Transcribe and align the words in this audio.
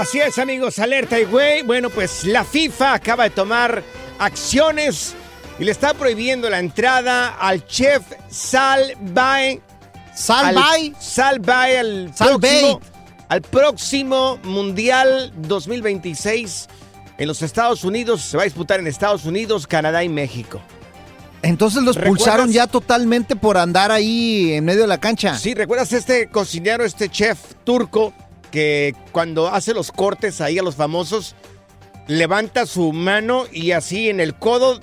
Así 0.00 0.18
es, 0.18 0.38
amigos, 0.38 0.78
alerta 0.78 1.20
y 1.20 1.24
güey. 1.24 1.60
Bueno, 1.60 1.90
pues 1.90 2.24
la 2.24 2.42
FIFA 2.42 2.94
acaba 2.94 3.24
de 3.24 3.30
tomar 3.30 3.82
acciones 4.18 5.14
y 5.58 5.64
le 5.64 5.72
está 5.72 5.92
prohibiendo 5.92 6.48
la 6.48 6.58
entrada 6.58 7.36
al 7.38 7.66
chef 7.66 8.02
Sal 8.30 8.94
Bay. 8.98 9.60
Sal 10.14 10.54
Bay. 10.54 10.94
Sal 10.98 11.38
Bay 11.40 11.76
al 11.76 12.16
Sal 12.16 12.40
próximo, 12.40 12.80
al 13.28 13.42
próximo 13.42 14.38
Mundial 14.42 15.34
2026 15.36 16.68
en 17.18 17.28
los 17.28 17.42
Estados 17.42 17.84
Unidos. 17.84 18.22
Se 18.22 18.38
va 18.38 18.44
a 18.44 18.46
disputar 18.46 18.80
en 18.80 18.86
Estados 18.86 19.26
Unidos, 19.26 19.66
Canadá 19.66 20.02
y 20.02 20.08
México. 20.08 20.62
Entonces 21.42 21.82
los 21.82 21.98
pulsaron 21.98 22.46
¿Recuerdas? 22.46 22.54
ya 22.54 22.66
totalmente 22.66 23.36
por 23.36 23.58
andar 23.58 23.92
ahí 23.92 24.54
en 24.54 24.64
medio 24.64 24.80
de 24.80 24.86
la 24.86 24.98
cancha. 24.98 25.36
Sí, 25.38 25.52
¿recuerdas 25.52 25.92
este 25.92 26.28
cocinero, 26.28 26.86
este 26.86 27.10
chef 27.10 27.38
turco 27.64 28.14
que 28.50 28.94
cuando 29.12 29.48
hace 29.48 29.72
los 29.74 29.92
cortes 29.92 30.40
ahí 30.40 30.58
a 30.58 30.62
los 30.62 30.76
famosos, 30.76 31.34
levanta 32.06 32.66
su 32.66 32.92
mano 32.92 33.44
y 33.52 33.72
así 33.72 34.08
en 34.10 34.20
el 34.20 34.34
codo 34.34 34.80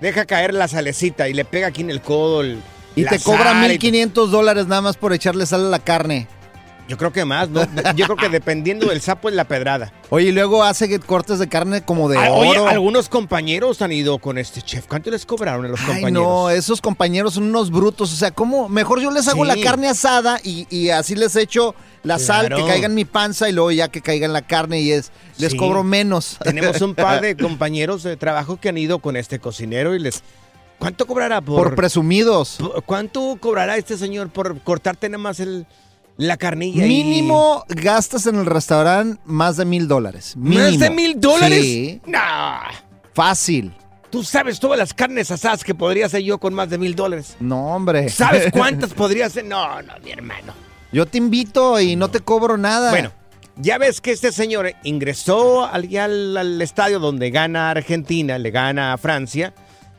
deja 0.00 0.24
caer 0.24 0.54
la 0.54 0.68
salecita 0.68 1.28
y 1.28 1.34
le 1.34 1.44
pega 1.44 1.68
aquí 1.68 1.80
en 1.82 1.90
el 1.90 2.00
codo 2.00 2.40
el, 2.42 2.60
Y 2.96 3.04
te 3.04 3.18
cobra 3.20 3.52
sal 3.52 3.64
y- 3.66 3.68
1500 3.70 4.30
dólares 4.30 4.66
nada 4.66 4.80
más 4.82 4.96
por 4.96 5.12
echarle 5.12 5.46
sal 5.46 5.66
a 5.66 5.68
la 5.70 5.78
carne. 5.78 6.28
Yo 6.88 6.96
creo 6.98 7.12
que 7.12 7.24
más, 7.24 7.48
¿no? 7.50 7.60
Yo 7.94 8.06
creo 8.06 8.16
que 8.16 8.28
dependiendo 8.28 8.88
del 8.88 9.00
sapo 9.00 9.28
es 9.28 9.34
la 9.36 9.44
pedrada. 9.44 9.92
Oye, 10.08 10.30
y 10.30 10.32
luego 10.32 10.64
hace 10.64 10.98
cortes 10.98 11.38
de 11.38 11.48
carne 11.48 11.82
como 11.84 12.08
de 12.08 12.18
Ah, 12.18 12.32
Oye, 12.32 12.50
oro. 12.58 12.66
algunos 12.66 13.08
compañeros 13.08 13.80
han 13.80 13.92
ido 13.92 14.18
con 14.18 14.38
este 14.38 14.60
chef. 14.60 14.86
¿Cuánto 14.88 15.08
les 15.10 15.24
cobraron 15.24 15.66
a 15.66 15.68
los 15.68 15.78
Ay, 15.82 15.86
compañeros? 15.86 16.12
no, 16.24 16.50
esos 16.50 16.80
compañeros 16.80 17.34
son 17.34 17.44
unos 17.44 17.70
brutos. 17.70 18.12
O 18.12 18.16
sea, 18.16 18.32
¿cómo? 18.32 18.68
Mejor 18.68 19.00
yo 19.00 19.12
les 19.12 19.28
hago 19.28 19.44
Sí. 19.44 19.48
la 19.48 19.62
carne 19.62 19.86
asada 19.88 20.40
y, 20.42 20.66
y 20.68 20.90
así 20.90 21.14
les 21.14 21.36
echo 21.36 21.76
la 22.02 22.18
sal 22.18 22.46
Claro. 22.46 22.64
que 22.64 22.70
caiga 22.70 22.86
en 22.86 22.94
mi 22.94 23.04
panza 23.04 23.48
y 23.48 23.52
luego 23.52 23.70
ya 23.72 23.88
que 23.88 24.00
caiga 24.00 24.26
en 24.26 24.32
la 24.32 24.42
carne 24.42 24.80
y 24.80 24.92
es 24.92 25.12
les 25.38 25.52
Sí. 25.52 25.58
cobro 25.58 25.82
menos. 25.84 26.38
Tenemos 26.44 26.80
un 26.80 26.94
par 26.94 27.20
de 27.20 27.36
compañeros 27.38 28.02
de 28.02 28.16
trabajo 28.16 28.58
que 28.58 28.68
han 28.70 28.78
ido 28.78 28.98
con 29.00 29.16
este 29.16 29.38
cocinero 29.38 29.94
y 29.94 29.98
les... 29.98 30.22
¿Cuánto 30.78 31.06
cobrará 31.06 31.40
por...? 31.42 31.62
por 31.68 31.74
presumidos. 31.74 32.56
por- 32.58 32.82
¿Cuánto 32.84 33.36
cobrará 33.38 33.76
este 33.76 33.98
señor 33.98 34.30
por 34.30 34.58
cortarte 34.62 35.08
nada 35.10 35.22
más 35.22 35.38
el, 35.40 35.66
la 36.16 36.38
carnilla? 36.38 36.86
y- 36.86 36.88
Mínimo 36.88 37.64
gastas 37.68 38.26
en 38.26 38.36
el 38.36 38.46
restaurante 38.46 39.20
más 39.26 39.58
de 39.58 39.66
mil 39.66 39.86
dólares. 39.88 40.34
¿Más 40.38 40.78
de 40.78 40.88
mil 40.88 41.20
dólares? 41.20 41.62
Sí, 41.62 42.00
Nah. 42.06 42.70
fácil. 43.12 43.74
Tú 44.10 44.24
sabes 44.24 44.58
todas 44.58 44.78
las 44.78 44.92
carnes 44.94 45.30
asadas 45.30 45.62
que 45.62 45.74
podría 45.74 46.06
hacer 46.06 46.22
yo 46.22 46.38
con 46.38 46.52
más 46.54 46.68
de 46.70 46.78
mil 46.78 46.96
dólares. 46.96 47.36
No, 47.40 47.74
hombre. 47.76 48.08
¿Sabes 48.08 48.50
cuántas 48.52 48.92
podría 48.94 49.26
hacer? 49.26 49.44
No, 49.44 49.82
no, 49.82 49.92
mi 50.02 50.10
hermano. 50.12 50.52
Yo 50.92 51.06
te 51.06 51.18
invito 51.18 51.80
y 51.80 51.96
no 51.96 52.10
te 52.10 52.20
cobro 52.20 52.56
nada. 52.56 52.90
Bueno, 52.90 53.12
ya 53.56 53.78
ves 53.78 54.00
que 54.00 54.10
este 54.12 54.32
señor 54.32 54.72
ingresó 54.82 55.64
al, 55.66 55.88
al, 55.96 56.36
al 56.36 56.62
estadio 56.62 56.98
donde 56.98 57.30
gana 57.30 57.70
Argentina, 57.70 58.38
le 58.38 58.50
gana 58.50 58.92
a 58.92 58.98
Francia, 58.98 59.52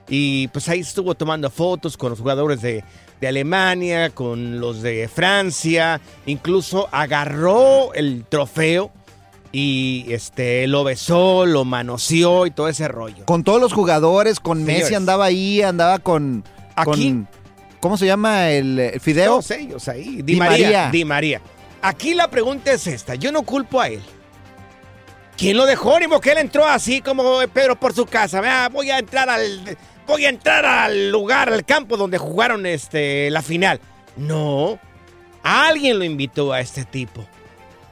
y 0.10 0.48
pues 0.50 0.68
ahí 0.68 0.82
estuvo 0.82 1.16
tomando 1.16 1.50
fotos 1.50 1.96
con 1.96 2.10
los 2.10 2.20
jugadores 2.20 2.62
de, 2.62 2.84
de 3.22 3.28
Alemania, 3.28 4.10
con 4.10 4.60
los 4.60 4.82
de 4.82 5.08
Francia, 5.08 6.02
incluso 6.26 6.90
agarró 6.92 7.94
el 7.94 8.26
trofeo 8.28 8.92
y 9.54 10.06
este 10.10 10.66
lo 10.68 10.84
besó, 10.84 11.46
lo 11.46 11.64
manoseó 11.66 12.46
y 12.46 12.52
todo 12.52 12.68
ese 12.68 12.88
rollo. 12.88 13.26
Con 13.26 13.44
todos 13.44 13.62
los 13.62 13.72
jugadores, 13.74 14.40
con 14.40 14.64
Messi 14.64 14.96
andaba 14.96 15.26
ahí, 15.26 15.62
andaba 15.62 16.00
con. 16.00 16.44
Aquí. 16.76 16.92
con- 17.12 17.28
¿Cómo 17.82 17.98
se 17.98 18.06
llama 18.06 18.50
el, 18.52 18.80
el 18.80 19.00
fideo? 19.02 19.32
Todos 19.32 19.52
ellos 19.52 19.88
ahí. 19.88 20.18
Di, 20.18 20.22
Di 20.22 20.36
María, 20.38 20.66
María. 20.66 20.90
Di 20.92 21.06
María. 21.06 21.42
Aquí 21.82 22.14
la 22.14 22.30
pregunta 22.30 22.72
es 22.72 22.88
esta. 22.88 23.16
Yo 23.16 23.32
no 23.32 23.42
culpo 23.42 23.82
a 23.82 23.90
él. 23.90 24.02
¿Quién 25.36 25.58
lo 25.58 25.66
dejó? 25.66 26.00
Ni 26.00 26.08
que 26.20 26.32
él 26.32 26.38
entró 26.38 26.66
así 26.66 27.02
como 27.02 27.40
Pedro 27.52 27.80
por 27.80 27.94
su 27.94 28.06
casa. 28.06 28.70
Voy 28.70 28.92
a 28.92 29.00
entrar 29.00 29.30
al. 29.30 29.78
Voy 30.06 30.26
a 30.26 30.30
entrar 30.30 30.66
al 30.66 31.10
lugar, 31.10 31.52
al 31.52 31.66
campo 31.66 31.98
donde 31.98 32.18
jugaron 32.18 32.66
este, 32.66 33.30
la 33.32 33.42
final. 33.42 33.80
No. 34.16 34.80
Alguien 35.42 35.98
lo 35.98 36.06
invitó 36.06 36.54
a 36.54 36.60
este 36.60 36.86
tipo. 36.86 37.26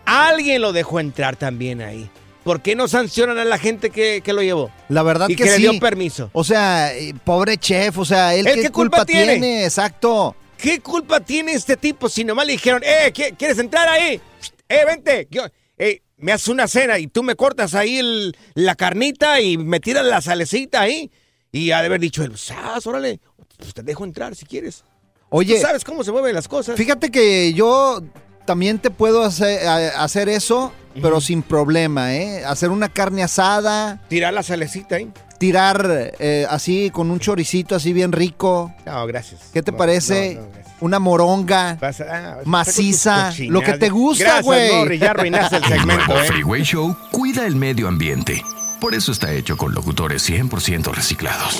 Alguien 0.06 0.62
lo 0.62 0.72
dejó 0.72 1.00
entrar 1.00 1.36
también 1.36 1.82
ahí. 1.82 2.10
¿Por 2.44 2.62
qué 2.62 2.76
no 2.76 2.88
sancionan 2.88 3.38
a 3.38 3.46
la 3.46 3.58
gente 3.58 3.90
que, 3.90 4.22
que 4.24 4.34
lo 4.34 4.42
llevó? 4.42 4.72
La 4.88 5.04
verdad 5.04 5.28
y 5.30 5.36
que, 5.36 5.44
que, 5.44 5.50
le 5.52 5.56
sí. 5.58 5.62
dio 5.64 5.80
permiso. 5.80 6.30
O 6.34 6.44
sea, 6.44 6.96
eh, 6.96 7.14
pobre 7.24 7.58
chef, 7.58 7.98
o 7.98 8.06
sea, 8.06 8.34
él, 8.34 8.48
¿Él 8.48 8.56
qué, 8.56 8.62
qué 8.64 8.70
culpa 8.70 9.06
tiene? 9.06 9.66
exacto. 9.66 10.36
¿Qué 10.58 10.80
culpa 10.82 11.20
tiene 11.20 11.54
este 11.54 11.78
tipo 11.78 12.10
si 12.10 12.24
nomás 12.24 12.46
le 12.46 12.54
dijeron, 12.54 12.82
eh, 12.84 13.12
¿qui- 13.14 13.36
¿quieres 13.38 13.60
entrar 13.60 13.88
ahí? 13.88 14.20
Eh, 14.68 14.86
vente, 14.86 15.28
yo, 15.32 15.44
eh, 15.78 16.02
me 16.18 16.32
haces 16.34 16.48
una 16.50 16.68
cena 16.68 16.98
y 17.00 17.08
tú 17.08 17.24
me 17.24 17.36
cortas 17.36 17.76
ahí 17.76 17.98
el- 18.00 18.36
la 18.56 18.76
carnita 18.76 19.40
y 19.42 19.58
me 19.58 19.80
tiras 19.80 20.06
la 20.06 20.22
salecita 20.22 20.82
ahí? 20.82 21.12
Y 21.52 21.72
ha 21.72 21.80
de 21.80 21.86
haber 21.88 22.00
dicho 22.02 22.24
él, 22.24 22.38
"Sas, 22.38 22.86
órale, 22.88 23.20
pues 23.58 23.74
te 23.74 23.84
dejo 23.84 24.04
entrar 24.04 24.36
si 24.36 24.46
quieres. 24.46 24.84
Oye, 25.30 25.56
Tú 25.56 25.62
sabes 25.62 25.84
cómo 25.84 26.04
se 26.04 26.12
mueven 26.12 26.34
las 26.36 26.48
cosas. 26.48 26.76
fíjate 26.78 27.10
que 27.12 27.54
yo 27.54 28.02
también 28.46 28.80
te 28.80 28.90
puedo 28.92 29.24
hacer, 29.24 29.66
hacer 29.68 30.28
eso, 30.28 30.74
pero 31.02 31.22
sin 31.22 31.42
problema, 31.42 32.14
¿eh? 32.16 32.44
Hacer 32.46 32.70
una 32.70 32.90
carne 32.90 33.24
asada, 33.24 34.00
Tirar 34.08 34.34
la 34.34 34.44
salecita 34.44 34.96
ahí. 34.96 35.10
tirar 35.38 36.14
eh, 36.20 36.46
así 36.50 36.90
con 36.92 37.10
un 37.12 37.20
choricito 37.20 37.76
así 37.76 37.94
bien 37.94 38.12
rico. 38.12 38.74
No, 38.86 39.06
gracias. 39.08 39.42
¿Qué 39.54 39.62
te 39.64 39.72
No, 39.72 39.78
parece? 39.78 40.36
no, 40.36 40.42
no, 40.42 40.48
gracias. 40.54 40.76
una 40.82 41.00
moronga 41.00 41.78
Vas 41.80 42.02
a- 42.02 42.06
ah, 42.12 42.38
maciza, 42.46 43.34
lo 43.48 43.62
que 43.62 43.74
te 43.78 43.90
gusta, 43.90 44.42
güey. 44.42 44.98
Ya 45.00 45.12
arruinaste 45.12 45.58
el 45.58 45.64
El 45.66 45.70
segmento, 45.70 46.06
nuevo 46.08 46.22
¿eh? 46.22 46.28
Freeway 46.28 46.64
Show 46.64 46.96
cuida 47.12 47.46
el 47.46 47.56
medio 47.56 47.88
ambiente. 47.88 48.44
Por 48.82 48.94
eso 48.96 49.12
está 49.12 49.32
hecho 49.34 49.58
con 49.58 49.74
locutores 49.74 50.30
100% 50.30 50.94
reciclados. 50.94 51.60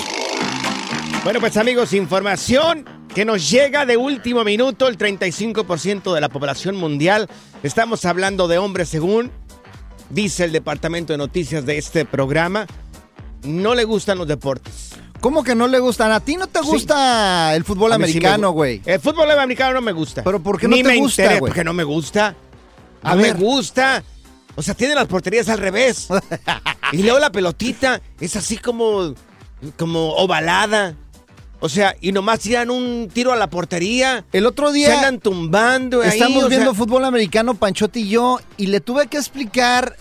Bueno, 1.24 1.38
pues 1.40 1.56
amigos, 1.58 1.92
información 1.92 2.84
que 3.14 3.24
nos 3.24 3.50
llega 3.50 3.86
de 3.86 3.96
último 3.96 4.44
minuto, 4.44 4.86
el 4.88 4.96
35% 4.96 6.14
de 6.14 6.20
la 6.20 6.28
población 6.28 6.76
mundial. 6.76 7.28
Estamos 7.62 8.04
hablando 8.04 8.48
de 8.48 8.58
hombres 8.58 8.88
según 8.88 9.30
dice 10.10 10.44
el 10.44 10.52
departamento 10.52 11.12
de 11.12 11.18
noticias 11.18 11.66
de 11.66 11.78
este 11.78 12.04
programa. 12.04 12.66
No 13.42 13.74
le 13.74 13.84
gustan 13.84 14.18
los 14.18 14.28
deportes. 14.28 14.90
¿Cómo 15.20 15.42
que 15.42 15.54
no 15.54 15.66
le 15.68 15.78
gustan? 15.80 16.12
¿A 16.12 16.20
ti 16.20 16.36
no 16.36 16.46
te 16.46 16.60
Sí. 16.60 16.66
gusta 16.66 17.54
el 17.54 17.64
fútbol 17.64 17.92
A 17.92 17.96
sí 17.96 17.98
me 18.00 18.04
americano, 18.06 18.50
güey? 18.52 18.80
El 18.86 19.00
fútbol 19.00 19.30
americano 19.30 19.74
no 19.74 19.80
me 19.82 19.92
gusta. 19.92 20.22
¿Pero 20.24 20.40
por 20.42 20.58
qué 20.58 20.66
no 20.68 20.76
Ni 20.76 20.82
te 20.82 20.88
me 20.88 20.96
gusta, 20.98 21.22
interesa? 21.22 21.40
Porque 21.40 21.64
no 21.64 21.72
me 21.74 21.84
gusta. 21.84 22.34
A 23.02 23.10
No 23.10 23.16
me 23.16 23.32
ver. 23.32 23.36
gusta. 23.36 24.02
O 24.56 24.62
sea, 24.62 24.74
tiene 24.74 24.94
las 24.94 25.06
porterías 25.06 25.48
al 25.48 25.58
revés. 25.58 26.08
y 26.92 27.02
luego 27.02 27.18
la 27.18 27.30
pelotita 27.30 28.00
es 28.20 28.36
así 28.36 28.56
como, 28.56 29.14
como 29.78 30.14
ovalada. 30.14 30.94
O 31.60 31.68
sea, 31.68 31.94
y 32.00 32.12
nomás 32.12 32.40
tiran 32.40 32.70
un 32.70 33.08
tiro 33.12 33.32
a 33.32 33.36
la 33.36 33.50
portería. 33.50 34.24
El 34.32 34.46
otro 34.46 34.68
Se 34.68 34.78
día 34.78 34.96
andan 34.96 35.20
tumbando 35.20 36.02
estamos 36.02 36.48
viendo 36.48 36.70
sea, 36.70 36.74
fútbol 36.74 37.04
americano, 37.04 37.54
Panchote 37.54 38.00
y 38.00 38.08
yo, 38.08 38.40
y 38.56 38.66
le 38.66 38.80
tuve 38.80 39.06
que 39.06 39.18
explicar 39.18 39.96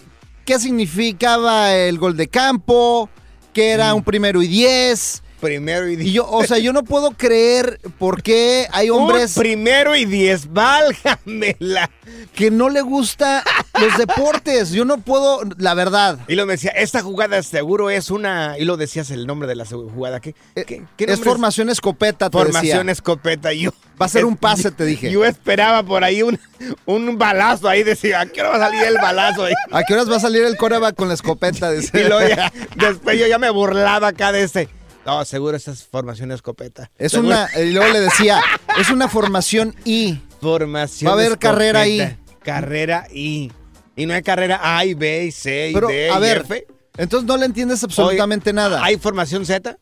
qué 0.46 0.58
significaba 0.58 1.76
el 1.76 2.00
gol 2.00 2.16
de 2.18 2.28
campo, 2.28 3.10
que 3.54 3.72
era 3.72 3.94
un 3.94 4.04
primero 4.04 4.42
y 4.42 4.48
diez. 4.48 5.22
Primero 5.40 5.88
y 5.88 5.96
diez. 5.96 6.14
yo, 6.14 6.30
o 6.30 6.44
sea, 6.44 6.58
yo 6.60 6.74
no 6.74 6.84
puedo 6.84 7.12
creer 7.12 7.80
por 7.98 8.22
qué 8.22 8.68
hay 8.72 8.90
hombres 8.90 9.36
Un 9.38 9.42
primero 9.44 9.96
y 9.96 10.06
diez, 10.06 10.52
válgamela. 10.52 11.90
que 12.34 12.52
no 12.52 12.70
le 12.70 12.82
gusta 12.82 13.44
los 13.80 13.98
deportes. 13.98 14.72
Yo 14.72 14.86
no 14.86 15.00
puedo, 15.02 15.42
la 15.58 15.74
verdad. 15.74 16.20
Y 16.28 16.36
lo 16.36 16.46
decía, 16.46 16.72
esta 16.72 17.02
jugada 17.02 17.42
seguro 17.44 17.90
es 17.90 18.10
una. 18.12 18.58
Y 18.58 18.66
lo 18.66 18.78
decías 18.78 19.12
el 19.12 19.26
nombre 19.28 19.48
de 19.48 19.56
la 19.56 19.66
jugada. 19.66 20.20
¿Qué, 20.20 20.34
qué, 20.56 20.84
qué 20.98 21.04
Eh, 21.06 21.14
es 21.14 21.20
formación 21.22 21.70
escopeta, 21.70 22.30
te 22.30 22.38
Formación 22.38 22.88
decía. 22.88 22.92
escopeta. 22.92 23.54
Yo, 23.54 23.72
Va 24.02 24.06
a 24.06 24.10
ser 24.10 24.26
un 24.26 24.38
pase, 24.38 24.72
te 24.72 24.86
dije. 24.86 25.12
Yo 25.12 25.26
esperaba 25.26 25.84
por 25.84 26.04
ahí 26.04 26.24
un, 26.24 26.40
un 26.86 27.18
balazo 27.18 27.68
ahí. 27.70 27.84
Decía, 27.84 28.22
¿a 28.22 28.26
qué 28.26 28.42
hora 28.42 28.52
va 28.52 28.56
a 28.58 28.70
salir 28.70 28.84
el 28.84 28.96
balazo 28.96 29.44
ahí? 29.46 29.54
¿A 29.72 29.84
qué 29.84 29.94
horas 29.94 30.10
va 30.10 30.16
a 30.18 30.20
salir 30.22 30.44
el 30.44 30.56
coreback 30.58 30.96
con 30.96 31.08
la 31.08 31.14
escopeta? 31.14 31.70
Y 31.94 32.04
luego 32.04 32.28
ya- 32.28 32.52
después 32.76 33.20
yo 33.20 33.28
ya 33.28 33.38
me 33.38 33.50
burlaba 33.50 34.08
acá 34.10 34.32
de 34.32 34.44
este. 34.44 34.70
No, 35.10 35.26
seguro 35.26 35.58
esta 35.58 35.72
es 35.72 35.84
formación 35.84 36.32
escopeta. 36.32 36.92
Es 36.98 37.14
Seguro- 37.14 37.30
una, 37.30 37.50
y 37.60 37.72
luego 37.72 37.92
le 37.92 38.00
decía, 38.00 38.42
es 38.80 38.90
una 38.92 39.08
formación 39.08 39.76
I. 39.86 40.22
Formación 40.40 41.08
Va 41.08 41.12
a 41.14 41.16
haber 41.16 41.40
carrera 41.40 41.86
escopeta. 41.86 42.18
Carrera 42.44 43.08
I. 43.12 43.52
Y 43.96 44.06
no 44.06 44.14
hay 44.14 44.22
carrera 44.22 44.60
A 44.62 44.86
y 44.86 44.94
B 44.94 45.26
y 45.26 45.32
C 45.32 45.72
y 45.72 45.74
Pero, 45.74 45.88
D 45.88 46.10
a 46.12 46.18
y 46.18 46.22
ver, 46.22 46.38
F. 46.46 46.68
entonces 46.98 47.28
no 47.28 47.38
le 47.38 47.46
entiendes 47.48 47.84
absolutamente 47.84 48.54
nada. 48.54 48.84
¿Hay 48.84 48.98
formación 48.98 49.46
Z? 49.46 49.78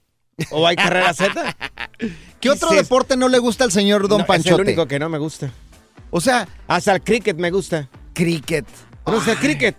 ¿O 0.51 0.65
hay 0.65 0.75
carrera 0.77 1.13
Z? 1.13 1.55
¿Qué 2.39 2.49
otro 2.49 2.69
es- 2.71 2.77
deporte 2.77 3.17
no 3.17 3.27
le 3.27 3.37
gusta 3.39 3.63
al 3.65 3.71
señor 3.71 4.07
Don 4.07 4.19
No, 4.21 4.25
Panchote? 4.25 4.49
Es 4.49 4.59
el 4.59 4.65
único 4.67 4.87
que 4.87 4.97
no 4.97 5.09
me 5.09 5.17
gusta. 5.17 5.51
O 6.09 6.21
sea, 6.21 6.47
Hasta 6.67 6.93
el 6.95 7.01
cricket 7.03 7.35
me 7.37 7.51
gusta. 7.51 7.89
cricket. 8.13 8.65
¿Conoces 9.03 9.27
el 9.29 9.37
cricket? 9.39 9.75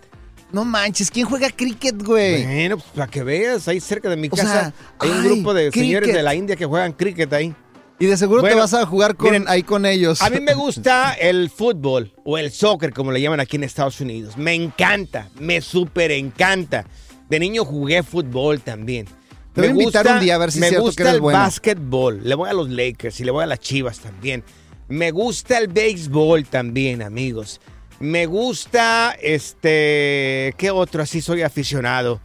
No 0.51 0.65
manches, 0.65 1.11
¿quién 1.11 1.27
juega 1.27 1.49
cricket, 1.49 2.01
güey? 2.03 2.43
Bueno, 2.43 2.77
pues 2.77 2.89
para 2.95 3.07
que 3.07 3.23
veas, 3.23 3.67
ahí 3.67 3.79
cerca 3.79 4.09
de 4.09 4.17
mi 4.17 4.27
O 4.27 4.31
casa 4.31 4.47
sea, 4.47 4.73
hay 4.97 5.09
un 5.09 5.17
ay, 5.17 5.23
grupo 5.25 5.53
de 5.53 5.71
señores 5.71 6.13
de 6.13 6.23
la 6.23 6.33
India 6.33 6.55
que 6.55 6.65
juegan 6.65 6.93
cricket 6.93 7.31
ahí. 7.33 7.53
Y 7.99 8.05
de 8.05 8.15
seguro 8.15 8.41
te 8.41 8.55
vas 8.55 8.73
a 8.73 8.85
jugar 8.85 9.15
con, 9.15 9.31
miren, 9.31 9.47
ahí 9.49 9.61
con 9.61 9.85
ellos. 9.85 10.21
A 10.21 10.29
mí 10.29 10.39
me 10.39 10.53
gusta 10.53 11.13
el 11.13 11.49
fútbol 11.49 12.13
o 12.23 12.37
el 12.37 12.49
soccer, 12.49 12.93
como 12.93 13.11
le 13.11 13.21
llaman 13.21 13.41
aquí 13.41 13.57
en 13.57 13.65
Estados 13.65 13.99
Unidos. 13.99 14.37
Me 14.37 14.53
encanta, 14.53 15.29
me 15.37 15.59
súper 15.59 16.11
encanta. 16.11 16.85
De 17.29 17.39
niño 17.39 17.65
jugué 17.65 18.01
fútbol 18.01 18.61
también. 18.61 19.05
Te 19.53 19.61
voy 19.61 19.69
a 19.69 19.71
invitar 19.71 20.07
un 20.07 20.19
día 20.21 20.35
a 20.35 20.37
ver 20.37 20.51
si 20.51 20.59
Me 20.59 20.79
gusta 20.79 21.03
que 21.03 21.09
el 21.09 21.21
bueno. 21.21 21.39
básquetbol. 21.39 22.21
Le 22.23 22.35
voy 22.35 22.49
a 22.49 22.53
los 22.53 22.69
Lakers 22.69 23.19
y 23.19 23.25
le 23.25 23.31
voy 23.31 23.43
a 23.43 23.47
las 23.47 23.59
Chivas 23.59 23.99
también. 23.99 24.43
Me 24.87 25.11
gusta 25.11 25.57
el 25.57 25.67
béisbol 25.67 26.45
también, 26.45 27.01
amigos. 27.01 27.59
Me 27.99 28.25
gusta, 28.25 29.15
este, 29.21 30.53
¿qué 30.57 30.71
otro? 30.71 31.03
Así 31.03 31.21
soy 31.21 31.41
aficionado. 31.41 32.19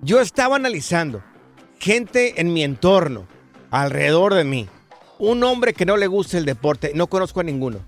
yo 0.02 0.20
estaba 0.20 0.56
analizando 0.56 1.24
gente 1.80 2.42
en 2.42 2.54
mi 2.54 2.64
entorno, 2.64 3.28
alrededor 3.72 4.34
de 4.34 4.44
mí. 4.44 4.68
Un 5.20 5.44
hombre 5.44 5.74
que 5.74 5.86
no 5.86 5.98
le 5.98 6.08
gusta 6.08 6.38
el 6.38 6.46
deporte, 6.46 6.92
no 6.96 7.08
conozco 7.08 7.40
a 7.40 7.44
ninguno. 7.44 7.80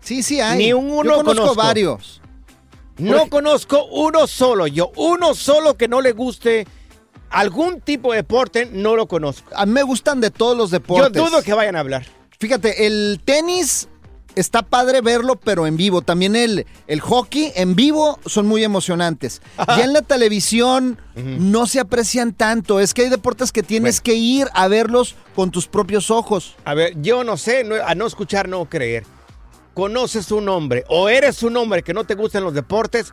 Sí, 0.00 0.22
sí 0.22 0.40
hay. 0.40 0.58
Ni 0.58 0.72
uno 0.72 1.02
Yo 1.04 1.16
conozco 1.16 1.24
conozco. 1.42 1.54
varios. 1.56 2.20
No 2.98 3.18
Por- 3.20 3.28
conozco 3.28 3.84
uno 3.86 4.26
solo, 4.26 4.66
yo, 4.66 4.90
uno 4.96 5.34
solo 5.34 5.76
que 5.76 5.86
no 5.88 6.00
le 6.00 6.12
guste 6.12 6.66
algún 7.30 7.80
tipo 7.80 8.12
de 8.12 8.18
deporte, 8.18 8.68
no 8.72 8.96
lo 8.96 9.06
conozco. 9.06 9.50
A 9.54 9.66
mí 9.66 9.72
me 9.72 9.82
gustan 9.82 10.20
de 10.20 10.30
todos 10.30 10.56
los 10.56 10.70
Yo 10.70 10.78
deportes. 10.78 11.12
dudo 11.22 11.42
que 11.42 11.52
vayan 11.54 11.76
a 11.76 11.80
hablar. 11.80 12.04
Fíjate, 12.38 12.86
el 12.86 13.20
tenis 13.24 13.88
está 14.34 14.60
padre 14.62 15.00
verlo, 15.00 15.36
pero 15.36 15.66
en 15.66 15.76
vivo. 15.78 16.02
También 16.02 16.36
el, 16.36 16.66
el 16.86 17.00
hockey 17.00 17.52
en 17.56 17.74
vivo 17.74 18.18
son 18.26 18.46
muy 18.46 18.62
emocionantes. 18.64 19.40
Ya 19.66 19.84
en 19.84 19.94
la 19.94 20.02
televisión 20.02 20.98
no 21.14 21.66
se 21.66 21.80
aprecian 21.80 22.34
tanto. 22.34 22.78
Es 22.78 22.92
que 22.92 23.02
hay 23.02 23.08
deportes 23.08 23.50
que 23.52 23.62
tienes 23.62 23.96
Bueno. 23.96 24.04
que 24.04 24.14
ir 24.14 24.48
a 24.52 24.68
verlos 24.68 25.14
con 25.34 25.50
tus 25.50 25.66
propios 25.66 26.10
ojos. 26.10 26.54
A 26.66 26.74
ver, 26.74 26.92
yo 27.00 27.24
no 27.24 27.38
sé, 27.38 27.64
no- 27.64 27.76
a 27.76 27.94
no 27.94 28.06
escuchar, 28.06 28.48
no 28.48 28.66
creer. 28.68 29.04
Conoces 29.72 30.30
un 30.30 30.48
hombre 30.48 30.84
o 30.88 31.08
eres 31.08 31.42
un 31.42 31.56
hombre 31.56 31.82
que 31.82 31.92
no 31.94 32.04
te 32.04 32.14
gustan 32.14 32.44
los 32.44 32.54
deportes, 32.54 33.12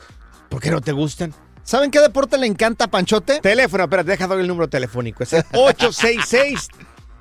¿por 0.50 0.62
qué 0.62 0.72
no 0.72 0.80
te 0.82 0.92
gustan? 0.94 1.34
¿Saben 1.64 1.90
qué 1.92 2.00
deporte 2.02 2.38
le 2.38 2.46
encanta 2.48 2.86
a 2.86 2.88
Panchote? 2.90 3.40
Teléfono, 3.42 3.84
espérate, 3.86 4.12
deja 4.12 4.28
dar 4.28 4.40
el 4.40 4.48
número 4.48 4.68
telefónico. 4.68 5.24
Es 5.24 5.32
el 5.34 5.44
866. 5.54 6.68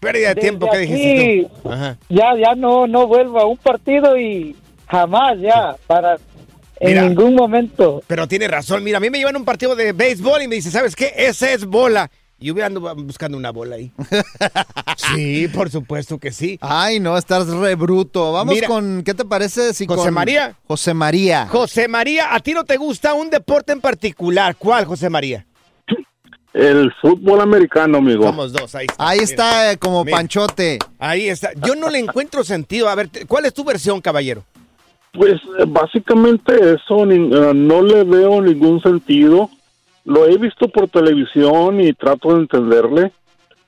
Pérdida 0.00 0.28
de 0.30 0.40
tiempo, 0.40 0.70
¿qué 0.70 0.78
aquí, 0.78 0.86
dijiste 0.86 1.50
tú? 1.62 1.68
Ajá. 1.70 1.98
Ya, 2.08 2.34
ya 2.34 2.54
no, 2.54 2.86
no 2.86 3.06
vuelvo 3.06 3.40
a 3.40 3.44
un 3.44 3.58
partido 3.58 4.16
y 4.16 4.56
jamás 4.86 5.38
ya, 5.38 5.76
para 5.86 6.16
en 6.84 7.08
ningún 7.08 7.34
momento. 7.34 8.02
Pero 8.06 8.28
tiene 8.28 8.48
razón. 8.48 8.82
Mira, 8.84 8.98
a 8.98 9.00
mí 9.00 9.10
me 9.10 9.18
llevan 9.18 9.36
un 9.36 9.44
partido 9.44 9.74
de 9.76 9.92
béisbol 9.92 10.42
y 10.42 10.48
me 10.48 10.56
dice, 10.56 10.70
¿sabes 10.70 10.94
qué? 10.96 11.12
Esa 11.16 11.52
es 11.52 11.64
bola. 11.64 12.10
Y 12.38 12.46
yo 12.46 12.64
ando 12.64 12.80
buscando 12.96 13.38
una 13.38 13.50
bola 13.50 13.76
ahí. 13.76 13.92
sí, 14.96 15.48
por 15.48 15.70
supuesto 15.70 16.18
que 16.18 16.32
sí. 16.32 16.58
Ay, 16.60 17.00
no, 17.00 17.16
estás 17.16 17.48
re 17.48 17.74
bruto. 17.74 18.32
Vamos 18.32 18.54
Mira. 18.54 18.66
con, 18.66 19.02
¿qué 19.04 19.14
te 19.14 19.24
parece 19.24 19.72
si 19.72 19.86
José 19.86 20.04
con 20.06 20.14
María. 20.14 20.56
José 20.66 20.94
María. 20.94 21.46
José 21.46 21.88
María, 21.88 22.34
¿a 22.34 22.40
ti 22.40 22.52
no 22.52 22.64
te 22.64 22.76
gusta 22.76 23.14
un 23.14 23.30
deporte 23.30 23.72
en 23.72 23.80
particular? 23.80 24.56
¿Cuál, 24.56 24.84
José 24.84 25.08
María? 25.08 25.46
El 26.52 26.92
fútbol 27.00 27.40
americano, 27.40 27.98
amigo. 27.98 28.24
Somos 28.24 28.52
dos, 28.52 28.74
ahí 28.76 28.86
está. 28.88 29.08
Ahí 29.08 29.18
Mira. 29.18 29.30
está 29.30 29.72
eh, 29.72 29.76
como 29.76 30.04
Mira. 30.04 30.16
Panchote. 30.16 30.78
Ahí 31.00 31.28
está. 31.28 31.50
Yo 31.66 31.74
no 31.74 31.90
le 31.90 31.98
encuentro 31.98 32.44
sentido. 32.44 32.88
A 32.88 32.94
ver, 32.94 33.10
¿cuál 33.26 33.44
es 33.46 33.54
tu 33.54 33.64
versión, 33.64 34.00
caballero? 34.00 34.44
Pues 35.14 35.40
eh, 35.58 35.64
básicamente 35.66 36.74
eso, 36.74 37.06
ni- 37.06 37.34
eh, 37.34 37.52
no 37.54 37.82
le 37.82 38.04
veo 38.04 38.42
ningún 38.42 38.80
sentido. 38.82 39.48
Lo 40.04 40.26
he 40.26 40.36
visto 40.36 40.68
por 40.68 40.88
televisión 40.88 41.80
y 41.80 41.92
trato 41.94 42.34
de 42.34 42.40
entenderle, 42.40 43.12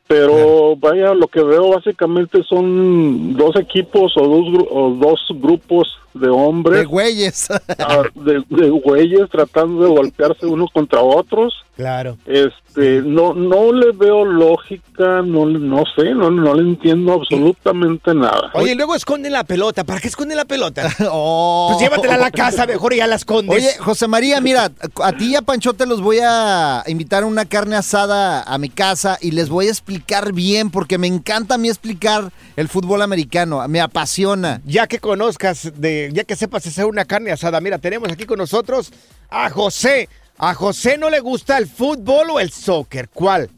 pero 0.07 0.77
vaya, 0.77 1.15
lo 1.15 1.29
que 1.29 1.43
veo 1.43 1.71
básicamente 1.71 2.43
son 2.43 3.35
dos 3.35 3.57
equipos 3.57 4.13
o 4.17 4.23
dos, 4.23 4.67
o 4.71 4.91
dos 4.91 5.21
grupos 5.37 5.99
de 6.21 6.27
De 6.27 6.33
hombres, 6.33 6.87
güeyes. 6.87 7.49
ah, 7.79 8.03
de, 8.15 8.43
de 8.49 8.71
güeyes 8.71 9.29
tratando 9.31 9.85
de 9.85 9.89
golpearse 9.89 10.47
unos 10.47 10.71
contra 10.73 11.01
otros. 11.01 11.55
Claro. 11.77 12.17
Este, 12.25 13.03
no, 13.03 13.35
no 13.35 13.71
le 13.71 13.93
veo 13.93 14.25
lógica, 14.25 15.21
no, 15.23 15.45
no 15.45 15.85
sé, 15.95 16.15
no, 16.15 16.31
no 16.31 16.55
le 16.55 16.63
entiendo 16.63 17.13
absolutamente 17.13 18.15
nada. 18.15 18.51
Oye, 18.55 18.75
luego 18.75 18.95
esconden 18.95 19.33
la 19.33 19.45
pelota. 19.45 19.85
¿Para 19.85 20.01
qué 20.01 20.09
esconden 20.09 20.37
la 20.37 20.45
pelota? 20.45 20.91
Oh. 21.09 21.69
Pues 21.71 21.83
llévatela 21.83 22.15
a 22.15 22.19
la 22.19 22.31
casa 22.31 22.67
mejor 22.67 22.93
y 22.93 22.97
ya 22.97 23.07
la 23.07 23.15
escondes. 23.15 23.57
Oye, 23.57 23.79
José 23.79 24.09
María, 24.09 24.41
mira, 24.41 24.71
a 25.03 25.13
ti 25.13 25.33
y 25.33 25.35
a 25.37 25.43
Panchote 25.43 25.87
los 25.87 26.01
voy 26.01 26.19
a 26.23 26.83
invitar 26.87 27.23
a 27.23 27.27
una 27.27 27.45
carne 27.45 27.77
asada 27.77 28.43
a 28.43 28.59
mi 28.59 28.69
casa 28.69 29.19
y 29.21 29.31
les 29.31 29.49
voy 29.49 29.69
a 29.69 29.71
explicar 29.71 30.33
bien, 30.33 30.71
porque 30.71 30.99
me 30.99 31.07
encanta 31.07 31.55
a 31.55 31.59
mí 31.59 31.69
explicar 31.69 32.33
el 32.57 32.69
fútbol 32.69 33.03
americano, 33.03 33.67
me 33.69 33.81
apasiona. 33.81 34.61
ya 34.65 34.87
que 34.87 34.99
conozcas, 34.99 35.73
de, 35.77 36.06
ya 36.13 36.25
que 36.25 36.37
sepas 36.37 36.67
hacer 36.67 36.85
una 36.87 37.05
carne 37.05 37.33
asada, 37.33 37.61
mira, 37.61 37.79
tenemos 37.79 38.11
aquí 38.11 38.25
con 38.27 38.39
nosotros 38.39 38.93
a 39.31 39.51
José. 39.51 40.09
A 40.39 40.53
José 40.55 40.99
no 40.99 41.09
le 41.11 41.21
gusta 41.21 41.57
el 41.59 41.67
fútbol 41.67 42.31
o 42.31 42.41
el 42.41 42.51
soccer. 42.51 43.09
¿Cuál? 43.09 43.49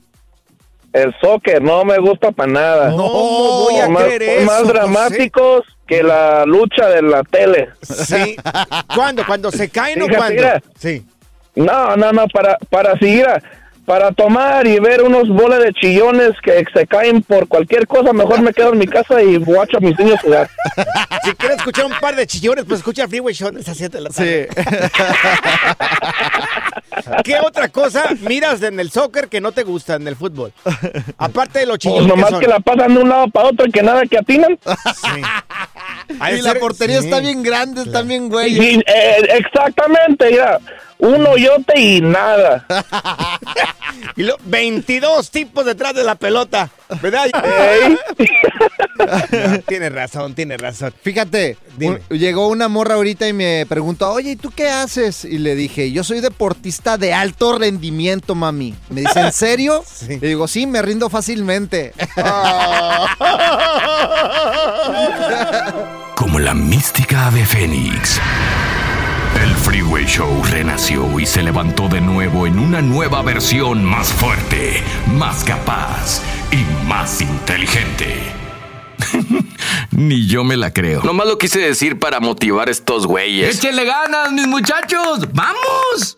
El 0.92 1.14
soccer 1.20 1.60
no 1.62 1.84
me 1.84 1.98
gusta 1.98 2.30
para 2.32 2.50
nada. 2.52 2.90
¿Cómo 2.90 3.64
voy 3.64 3.76
a 3.80 3.88
más, 3.88 4.04
creer 4.04 4.22
eso, 4.22 4.46
más 4.46 4.60
José? 4.60 4.72
dramáticos 4.72 5.64
que 5.86 6.02
la 6.02 6.44
lucha 6.46 6.88
de 6.88 7.02
la 7.02 7.22
tele. 7.24 7.68
Sí. 7.82 8.36
¿Cuándo? 8.94 9.24
¿Cuando 9.26 9.50
se 9.50 9.68
caen 9.68 10.02
o 10.02 10.08
cuándo? 10.08 10.42
Sí. 10.78 11.04
No, 11.54 11.96
no, 11.96 12.12
no, 12.12 12.26
para, 12.28 12.56
para 12.70 12.96
seguir, 12.98 13.26
a- 13.26 13.42
para 13.88 14.12
tomar 14.12 14.66
y 14.66 14.78
ver 14.80 15.02
unos 15.02 15.30
boles 15.30 15.60
de 15.60 15.72
chillones 15.72 16.32
que 16.42 16.62
se 16.74 16.86
caen 16.86 17.22
por 17.22 17.48
cualquier 17.48 17.86
cosa, 17.86 18.12
mejor 18.12 18.42
me 18.42 18.52
quedo 18.52 18.74
en 18.74 18.78
mi 18.80 18.86
casa 18.86 19.22
y 19.22 19.36
guacho 19.38 19.78
a 19.78 19.80
mis 19.80 19.98
niños 19.98 20.20
jugar. 20.20 20.50
Si 21.24 21.32
quieres 21.34 21.58
escuchar 21.58 21.84
un 21.86 21.92
par 22.00 22.14
de 22.16 22.26
chillones, 22.26 22.64
pues 22.66 22.80
escucha 22.80 23.06
Freeway 23.08 23.34
Show 23.34 23.48
a 23.48 23.52
las 23.52 23.64
7 23.64 23.96
de 23.98 24.02
la 24.02 24.10
tarde. 24.10 24.48
¿Qué 27.24 27.38
otra 27.40 27.68
cosa 27.68 28.04
miras 28.20 28.62
en 28.62 28.80
el 28.80 28.90
soccer 28.90 29.28
que 29.28 29.40
no 29.40 29.52
te 29.52 29.62
gusta 29.62 29.94
en 29.96 30.06
el 30.08 30.16
fútbol? 30.16 30.52
Aparte 31.18 31.60
de 31.60 31.66
los 31.66 31.78
Pues 31.78 31.82
chillones. 31.82 32.08
nomás 32.08 32.30
son. 32.30 32.40
que 32.40 32.46
la 32.46 32.60
pasan 32.60 32.94
de 32.94 33.00
un 33.00 33.08
lado 33.08 33.28
para 33.28 33.48
otro 33.48 33.66
y 33.66 33.70
que 33.70 33.82
nada 33.82 34.02
que 34.06 34.18
atinan. 34.18 34.58
Sí. 34.94 35.22
Y 36.38 36.42
la 36.42 36.54
portería 36.54 37.00
sí. 37.00 37.06
está 37.06 37.20
bien 37.20 37.42
grande, 37.42 37.82
están 37.82 38.08
bien 38.08 38.28
güeyes. 38.28 38.58
Y, 38.58 38.78
eh, 38.80 39.28
exactamente, 39.38 40.34
ya. 40.34 40.58
Un 40.98 41.26
hoyote 41.26 41.78
y 41.78 42.00
nada. 42.00 42.66
Y 44.16 44.22
lo, 44.24 44.36
22 44.44 45.30
tipos 45.30 45.64
detrás 45.64 45.94
de 45.94 46.02
la 46.04 46.14
pelota, 46.16 46.70
¿verdad? 47.00 47.26
No, 48.98 49.60
tienes 49.60 49.92
razón, 49.92 50.34
tienes 50.34 50.60
razón. 50.60 50.92
Fíjate, 51.02 51.56
Dime. 51.76 52.00
llegó 52.10 52.48
una 52.48 52.66
morra 52.68 52.96
ahorita 52.96 53.28
y 53.28 53.32
me 53.32 53.64
preguntó, 53.68 54.10
oye, 54.12 54.32
¿y 54.32 54.36
tú 54.36 54.50
qué 54.50 54.68
haces? 54.68 55.24
Y 55.24 55.38
le 55.38 55.54
dije, 55.54 55.92
yo 55.92 56.02
soy 56.02 56.20
deportista 56.20 56.98
de 56.98 57.14
alto 57.14 57.56
rendimiento, 57.56 58.34
mami. 58.34 58.74
Me 58.90 59.02
dice, 59.02 59.20
¿en 59.20 59.32
serio? 59.32 59.84
Sí. 59.98 60.18
Le 60.20 60.28
digo, 60.28 60.48
sí, 60.48 60.66
me 60.66 60.82
rindo 60.82 61.08
fácilmente. 61.08 61.92
Como 66.16 66.38
la 66.40 66.54
mística 66.54 67.26
ave 67.28 67.44
fénix. 67.46 68.20
El 69.36 69.54
Freeway 69.54 70.04
Show 70.06 70.42
renació 70.44 71.18
y 71.20 71.26
se 71.26 71.42
levantó 71.42 71.88
de 71.88 72.00
nuevo 72.00 72.46
en 72.46 72.58
una 72.58 72.80
nueva 72.82 73.22
versión 73.22 73.84
más 73.84 74.12
fuerte, 74.12 74.82
más 75.16 75.44
capaz 75.44 76.22
y 76.50 76.86
más 76.86 77.20
inteligente. 77.20 78.32
Ni 79.92 80.26
yo 80.26 80.44
me 80.44 80.56
la 80.56 80.72
creo. 80.72 81.02
Nomás 81.02 81.26
lo 81.26 81.38
quise 81.38 81.60
decir 81.60 81.98
para 81.98 82.20
motivar 82.20 82.68
a 82.68 82.70
estos 82.70 83.06
güeyes. 83.06 83.56
¡Échenle 83.56 83.84
ganas, 83.84 84.32
mis 84.32 84.46
muchachos! 84.46 85.28
¡Vamos! 85.32 86.17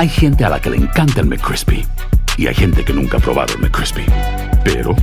Hay 0.00 0.08
gente 0.08 0.46
a 0.46 0.48
la 0.48 0.58
que 0.58 0.70
le 0.70 0.78
encanta 0.78 1.20
el 1.20 1.26
McCrispy 1.26 1.86
y 2.38 2.46
hay 2.46 2.54
gente 2.54 2.86
que 2.86 2.94
nunca 2.94 3.18
ha 3.18 3.20
probado 3.20 3.52
el 3.52 3.60
McCrispy. 3.60 4.06
Pero 4.64 4.96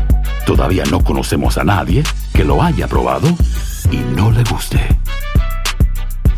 todavía 0.43 0.85
no 0.89 1.03
conocemos 1.03 1.59
a 1.59 1.63
nadie 1.63 2.01
que 2.33 2.43
lo 2.43 2.63
haya 2.63 2.87
probado 2.87 3.27
y 3.91 3.97
no 3.97 4.31
le 4.31 4.43
guste. 4.45 4.79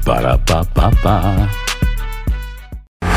Para 0.03 0.37
pa 0.43 0.65
pa 0.65 0.91
pa. 0.91 1.47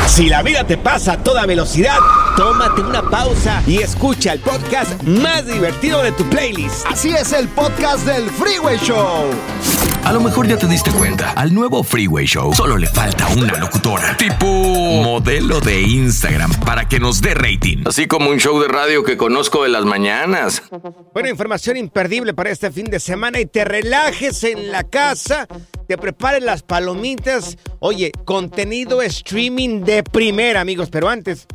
Si 0.07 0.29
la 0.29 0.43
vida 0.43 0.63
te 0.63 0.77
pasa 0.77 1.11
a 1.11 1.17
toda 1.17 1.45
velocidad, 1.45 1.97
tómate 2.37 2.79
una 2.79 3.01
pausa 3.01 3.61
y 3.67 3.79
escucha 3.79 4.31
el 4.31 4.39
podcast 4.39 5.03
más 5.03 5.45
divertido 5.45 6.01
de 6.03 6.13
tu 6.13 6.23
playlist. 6.29 6.85
Así 6.87 7.09
es 7.09 7.33
el 7.33 7.49
podcast 7.49 8.05
del 8.05 8.29
Freeway 8.29 8.77
Show. 8.77 9.29
A 10.05 10.11
lo 10.11 10.19
mejor 10.19 10.47
ya 10.47 10.57
te 10.57 10.67
diste 10.67 10.91
cuenta, 10.91 11.31
al 11.31 11.53
nuevo 11.53 11.81
Freeway 11.81 12.25
Show 12.25 12.53
solo 12.53 12.77
le 12.77 12.87
falta 12.87 13.25
una 13.29 13.57
locutora, 13.57 14.17
tipo 14.17 14.45
modelo 14.45 15.61
de 15.61 15.81
Instagram, 15.81 16.51
para 16.65 16.89
que 16.89 16.99
nos 16.99 17.21
dé 17.21 17.33
rating. 17.33 17.83
Así 17.85 18.05
como 18.05 18.29
un 18.29 18.37
show 18.37 18.59
de 18.61 18.67
radio 18.67 19.03
que 19.03 19.15
conozco 19.15 19.63
de 19.63 19.69
las 19.69 19.85
mañanas. 19.85 20.61
Bueno, 21.13 21.29
información 21.29 21.77
imperdible 21.77 22.33
para 22.33 22.49
este 22.49 22.69
fin 22.69 22.87
de 22.87 22.99
semana 22.99 23.39
y 23.39 23.45
te 23.45 23.63
relajes 23.63 24.43
en 24.43 24.71
la 24.71 24.83
casa, 24.83 25.47
te 25.87 25.97
prepares 25.97 26.43
las 26.43 26.63
palomitas. 26.63 27.57
Oye, 27.79 28.11
contenido 28.25 29.01
streaming 29.01 29.83
de 29.85 30.03
primera, 30.03 30.59
amigos, 30.59 30.89
pero 30.91 31.07
antes... 31.07 31.47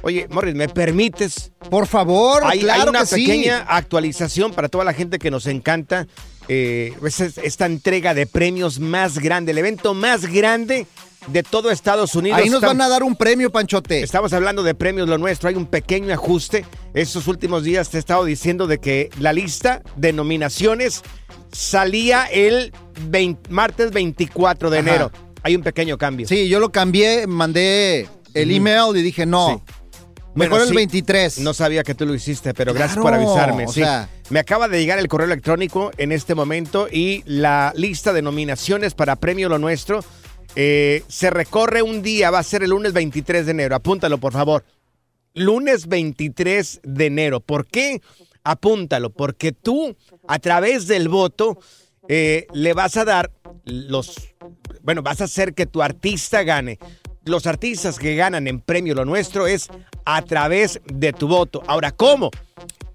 Oye, 0.00 0.26
Morris, 0.30 0.54
¿me 0.54 0.68
permites? 0.68 1.52
Por 1.68 1.86
favor, 1.86 2.42
hay, 2.42 2.60
claro 2.60 2.82
hay 2.84 2.88
una 2.88 3.00
que 3.00 3.06
sí. 3.06 3.26
pequeña 3.26 3.66
actualización 3.68 4.54
para 4.54 4.68
toda 4.68 4.84
la 4.84 4.94
gente 4.94 5.18
que 5.18 5.30
nos 5.30 5.46
encanta. 5.46 6.06
Eh, 6.48 6.94
es- 7.04 7.20
es- 7.20 7.38
esta 7.38 7.66
entrega 7.66 8.14
de 8.14 8.26
premios 8.26 8.78
más 8.80 9.18
grande, 9.18 9.52
el 9.52 9.58
evento 9.58 9.94
más 9.94 10.26
grande 10.26 10.86
de 11.26 11.42
todo 11.42 11.70
Estados 11.70 12.14
Unidos. 12.14 12.38
Ahí 12.38 12.46
nos 12.48 12.56
Estamos- 12.62 12.78
van 12.78 12.86
a 12.86 12.88
dar 12.88 13.02
un 13.02 13.14
premio, 13.16 13.50
Panchote. 13.50 14.02
Estamos 14.02 14.32
hablando 14.32 14.62
de 14.62 14.74
premios 14.74 15.08
lo 15.08 15.18
nuestro, 15.18 15.48
hay 15.48 15.56
un 15.56 15.66
pequeño 15.66 16.12
ajuste. 16.14 16.64
Estos 16.94 17.26
últimos 17.26 17.64
días 17.64 17.90
te 17.90 17.98
he 17.98 18.00
estado 18.00 18.24
diciendo 18.24 18.66
de 18.66 18.78
que 18.78 19.10
la 19.18 19.32
lista 19.32 19.82
de 19.96 20.12
nominaciones 20.12 21.02
salía 21.52 22.24
el 22.26 22.72
20 23.08 23.50
martes 23.50 23.90
24 23.90 24.70
de 24.70 24.78
Ajá. 24.78 24.88
enero. 24.88 25.12
Hay 25.42 25.54
un 25.56 25.62
pequeño 25.62 25.98
cambio. 25.98 26.26
Sí, 26.28 26.48
yo 26.48 26.60
lo 26.60 26.70
cambié, 26.72 27.26
mandé 27.26 28.08
el 28.34 28.50
email 28.50 28.96
y 28.96 29.02
dije, 29.02 29.24
no, 29.26 29.62
mejor 30.34 30.50
Bueno, 30.50 30.62
el 30.64 30.68
sí, 30.70 30.74
23. 30.76 31.38
No 31.40 31.54
sabía 31.54 31.82
que 31.82 31.94
tú 31.94 32.06
lo 32.06 32.14
hiciste, 32.14 32.54
pero 32.54 32.72
gracias 32.74 32.98
por 32.98 33.12
avisarme. 33.14 33.66
o 33.66 33.72
sí. 33.72 33.80
sea- 33.80 34.08
Me 34.30 34.38
acaba 34.40 34.68
de 34.68 34.78
llegar 34.80 34.98
el 34.98 35.08
correo 35.08 35.26
electrónico 35.26 35.90
en 35.96 36.12
este 36.12 36.34
momento 36.34 36.88
y 36.90 37.22
la 37.26 37.72
lista 37.76 38.12
de 38.12 38.22
nominaciones 38.22 38.94
para 38.94 39.16
Premio 39.16 39.48
Lo 39.48 39.58
Nuestro 39.58 40.04
eh, 40.56 41.02
se 41.08 41.30
recorre 41.30 41.82
un 41.82 42.02
día, 42.02 42.30
va 42.30 42.38
a 42.38 42.42
ser 42.42 42.62
el 42.62 42.70
lunes 42.70 42.92
23 42.92 43.44
de 43.46 43.50
enero. 43.52 43.76
Apúntalo, 43.76 44.18
por 44.18 44.32
favor. 44.32 44.64
Lunes 45.34 45.86
23 45.86 46.80
de 46.82 47.06
enero. 47.06 47.40
¿Por 47.40 47.66
qué? 47.66 48.00
Apúntalo, 48.44 49.10
porque 49.10 49.52
tú, 49.52 49.94
a 50.26 50.38
través 50.38 50.86
del 50.88 51.08
voto, 51.08 51.58
eh, 52.08 52.46
le 52.54 52.72
vas 52.72 52.96
a 52.96 53.04
dar 53.04 53.30
los. 53.64 54.16
Bueno, 54.82 55.02
vas 55.02 55.20
a 55.20 55.24
hacer 55.24 55.52
que 55.54 55.66
tu 55.66 55.82
artista 55.82 56.42
gane. 56.42 56.78
Los 57.28 57.46
artistas 57.46 57.98
que 57.98 58.16
ganan 58.16 58.48
en 58.48 58.60
premio 58.60 58.94
lo 58.94 59.04
nuestro 59.04 59.46
es 59.46 59.68
a 60.06 60.22
través 60.22 60.80
de 60.86 61.12
tu 61.12 61.28
voto. 61.28 61.62
Ahora, 61.66 61.92
¿cómo? 61.92 62.30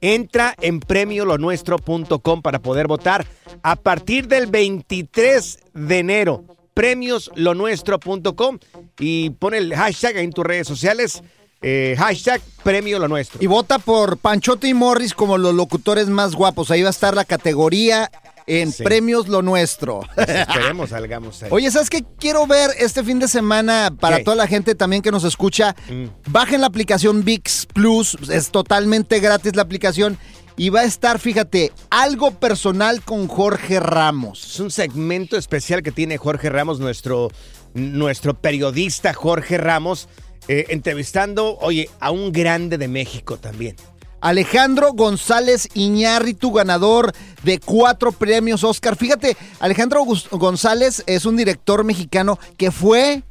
Entra 0.02 0.56
en 0.60 0.80
premiolonuestro.com 0.80 2.42
para 2.42 2.60
poder 2.60 2.88
votar 2.88 3.26
a 3.62 3.76
partir 3.76 4.28
del 4.28 4.48
23 4.48 5.60
de 5.74 6.00
enero. 6.00 6.44
Premioslonuestro.com 6.74 8.58
y 9.00 9.30
pon 9.30 9.54
el 9.54 9.76
hashtag 9.76 10.18
en 10.18 10.34
tus 10.34 10.46
redes 10.46 10.68
sociales. 10.68 11.22
eh, 11.62 11.96
hashtag 11.98 12.42
premio 12.64 13.00
lo 13.00 13.08
nuestro. 13.08 13.42
Y 13.42 13.48
vota 13.48 13.80
por 13.80 14.18
Panchote 14.18 14.68
y 14.68 14.74
Morris 14.74 15.14
como 15.14 15.38
los 15.38 15.54
locutores 15.54 16.10
más 16.10 16.36
guapos. 16.36 16.72
Ahí 16.72 16.82
va 16.82 16.90
a 16.90 16.92
estar 16.92 17.14
la 17.14 17.24
categoría 17.24 18.12
en 18.48 18.72
Sí. 18.72 18.84
Premios 18.84 19.28
Lo 19.28 19.42
Nuestro. 19.42 20.02
Pues 20.16 20.30
esperemos 20.30 20.90
salgamos 20.90 21.44
ahí. 21.44 21.50
Oye, 21.52 21.72
¿sabes 21.72 21.90
qué 21.90 22.04
quiero 22.20 22.46
ver 22.48 22.72
este 22.80 23.04
fin 23.04 23.20
de 23.20 23.28
semana 23.28 23.94
para 24.00 24.18
¿Qué? 24.18 24.24
toda 24.24 24.36
la 24.38 24.48
gente 24.48 24.76
también 24.76 25.02
que 25.02 25.12
nos 25.12 25.24
escucha? 25.24 25.76
Mm. 25.90 26.06
Bajen 26.32 26.62
la 26.62 26.68
aplicación 26.68 27.24
VIX 27.24 27.68
Plus, 27.74 28.18
es 28.30 28.52
totalmente 28.52 29.20
gratis 29.20 29.56
la 29.56 29.62
aplicación 29.64 30.18
y 30.56 30.70
va 30.70 30.82
a 30.82 30.86
estar, 30.86 31.20
fíjate, 31.20 31.72
algo 31.90 32.32
personal 32.32 33.02
con 33.02 33.28
Jorge 33.28 33.80
Ramos. 33.80 34.44
Es 34.54 34.60
un 34.60 34.70
segmento 34.72 35.36
especial 35.38 35.82
que 35.82 35.92
tiene 35.92 36.18
Jorge 36.18 36.50
Ramos, 36.50 36.80
nuestro, 36.80 37.30
nuestro 37.74 38.36
periodista 38.36 39.14
Jorge 39.14 39.58
Ramos, 39.58 40.08
eh, 40.48 40.66
entrevistando, 40.70 41.58
oye, 41.60 41.90
a 42.00 42.12
un 42.12 42.32
grande 42.32 42.78
de 42.78 42.88
México 42.88 43.38
también. 43.38 43.76
Alejandro 44.24 44.94
González 44.94 45.68
Iñárritu, 45.74 46.54
ganador 46.54 47.12
de 47.44 47.60
cuatro 47.60 48.14
premios 48.14 48.64
Oscar. 48.64 48.96
Fíjate, 48.96 49.36
Alejandro 49.60 50.06
González 50.32 51.04
es 51.08 51.26
un 51.26 51.36
director 51.36 51.84
mexicano 51.84 52.40
que 52.56 52.72
fue 52.72 53.24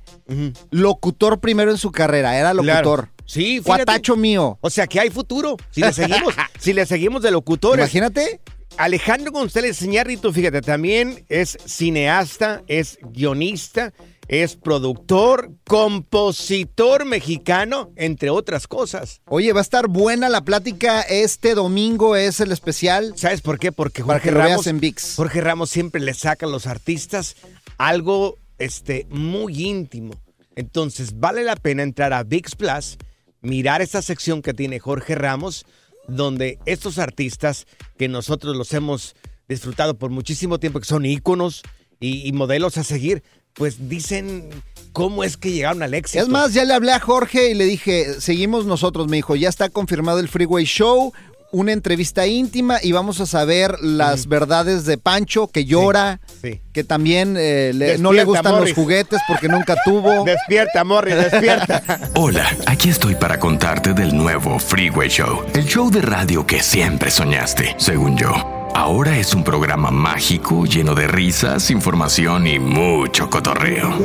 locutor 0.71 1.41
primero 1.41 1.71
en 1.71 1.79
su 1.79 1.91
carrera, 1.91 2.39
era 2.39 2.53
locutor. 2.53 3.09
Claro. 3.09 3.09
Sí, 3.25 3.63
fíjate. 3.63 4.17
Mío. 4.17 4.59
O 4.61 4.69
sea 4.69 4.87
que 4.87 5.01
hay 5.01 5.09
futuro. 5.09 5.57
Si 5.71 5.81
le 5.81 5.95
seguimos, 5.95 6.35
si 6.59 6.75
le 6.75 6.85
seguimos 6.85 7.23
de 7.23 7.31
locutores. 7.31 7.83
Imagínate. 7.83 8.41
Alejandro 8.77 9.33
González 9.33 9.81
Iñárritu, 9.81 10.31
fíjate, 10.33 10.61
también 10.61 11.25
es 11.31 11.57
cineasta, 11.64 12.62
es 12.66 12.99
guionista, 13.03 13.93
es 14.29 14.57
productor, 14.57 15.53
compositor 15.65 17.05
mexicano, 17.05 17.93
entre 17.97 18.31
otras 18.31 18.67
cosas. 18.67 19.21
Oye, 19.27 19.53
va 19.53 19.61
a 19.61 19.63
estar 19.63 19.89
buena 19.89 20.29
la 20.29 20.45
plática. 20.45 21.03
Este 21.03 21.55
domingo 21.55 22.17
es 22.17 22.41
el 22.41 22.53
especial. 22.53 23.15
¿Sabes 23.17 23.41
por 23.41 23.59
qué? 23.59 23.73
Porque 23.73 24.03
Para 24.03 24.21
Jorge 24.21 24.29
que 24.29 24.35
Ramos, 24.35 24.67
en 24.67 24.81
VIX. 24.81 25.15
Jorge 25.17 25.41
Ramos 25.41 25.71
siempre 25.71 26.01
le 26.01 26.15
saca 26.15 26.47
a 26.47 26.49
los 26.49 26.67
artistas 26.67 27.37
algo 27.79 28.39
este, 28.59 29.07
muy 29.11 29.65
íntimo. 29.65 30.15
Entonces, 30.55 31.19
vale 31.19 31.45
la 31.45 31.57
pena 31.57 31.83
entrar 31.83 32.13
a 32.13 32.23
VIX 32.23 32.55
Plus, 32.57 32.99
mirar 33.41 33.83
esta 33.83 34.03
sección 34.03 34.43
que 34.43 34.55
tiene 34.55 34.79
Jorge 34.79 35.15
Ramos, 35.15 35.67
donde 36.07 36.59
estos 36.67 36.99
artistas 36.99 37.67
que 37.97 38.09
nosotros 38.09 38.57
los 38.57 38.73
hemos 38.73 39.17
disfrutado 39.49 39.99
por 39.99 40.11
muchísimo 40.11 40.59
tiempo, 40.59 40.79
que 40.79 40.87
son 40.87 41.07
íconos 41.07 41.63
y, 42.01 42.27
y 42.27 42.33
modelos 42.33 42.79
a 42.79 42.85
seguir, 42.85 43.23
pues 43.55 43.88
dicen 43.88 44.49
cómo 44.93 45.25
es 45.25 45.37
que 45.37 45.51
llegaron 45.53 45.83
al 45.83 45.95
éxito. 45.95 46.23
Es 46.23 46.29
más, 46.29 46.53
ya 46.55 46.65
le 46.65 46.75
hablé 46.75 46.93
a 46.93 47.01
Jorge 47.01 47.51
y 47.51 47.55
le 47.55 47.65
dije, 47.65 48.21
seguimos 48.21 48.67
nosotros, 48.67 49.09
me 49.09 49.17
dijo, 49.17 49.37
ya 49.37 49.49
está 49.49 49.69
confirmado 49.69 50.21
el 50.21 50.29
Freeway 50.29 50.65
Show, 50.65 51.12
una 51.51 51.73
entrevista 51.73 52.27
íntima 52.27 52.79
y 52.83 52.93
vamos 52.93 53.21
a 53.21 53.27
saber 53.27 53.77
las 53.83 54.27
verdades 54.27 54.87
de 54.87 54.97
Pancho, 54.97 55.49
que 55.49 55.67
llora, 55.67 56.19
sí. 56.41 56.62
que 56.73 56.83
también 56.83 57.37
eh, 57.38 57.73
le- 57.75 57.99
no 57.99 58.12
le 58.15 58.25
gustan 58.25 58.53
Morris. 58.55 58.71
los 58.71 58.75
juguetes 58.85 59.21
porque 59.29 59.49
nunca 59.49 59.77
tuvo. 59.85 60.25
Despierta, 60.27 60.83
Morris, 60.85 61.15
despierta. 61.17 61.83
Hola, 62.15 62.57
aquí 62.67 62.88
estoy 62.88 63.17
para 63.17 63.38
contarte 63.38 63.93
del 63.93 64.17
nuevo 64.17 64.59
Freeway 64.59 65.11
Show, 65.11 65.45
el 65.55 65.67
show 65.67 65.91
de 65.91 66.01
radio 66.01 66.47
que 66.47 66.62
siempre 66.62 67.11
soñaste, 67.11 67.75
según 67.79 68.17
yo. 68.17 68.62
Ahora 68.75 69.19
es 69.19 69.35
un 69.35 69.45
programa 69.45 69.91
mágico 69.91 70.65
lleno 70.65 70.95
de 70.95 71.07
risas, 71.07 71.71
información 71.71 72.47
y 72.47 72.59
mucho 72.59 73.29
cotorreo. 73.29 73.99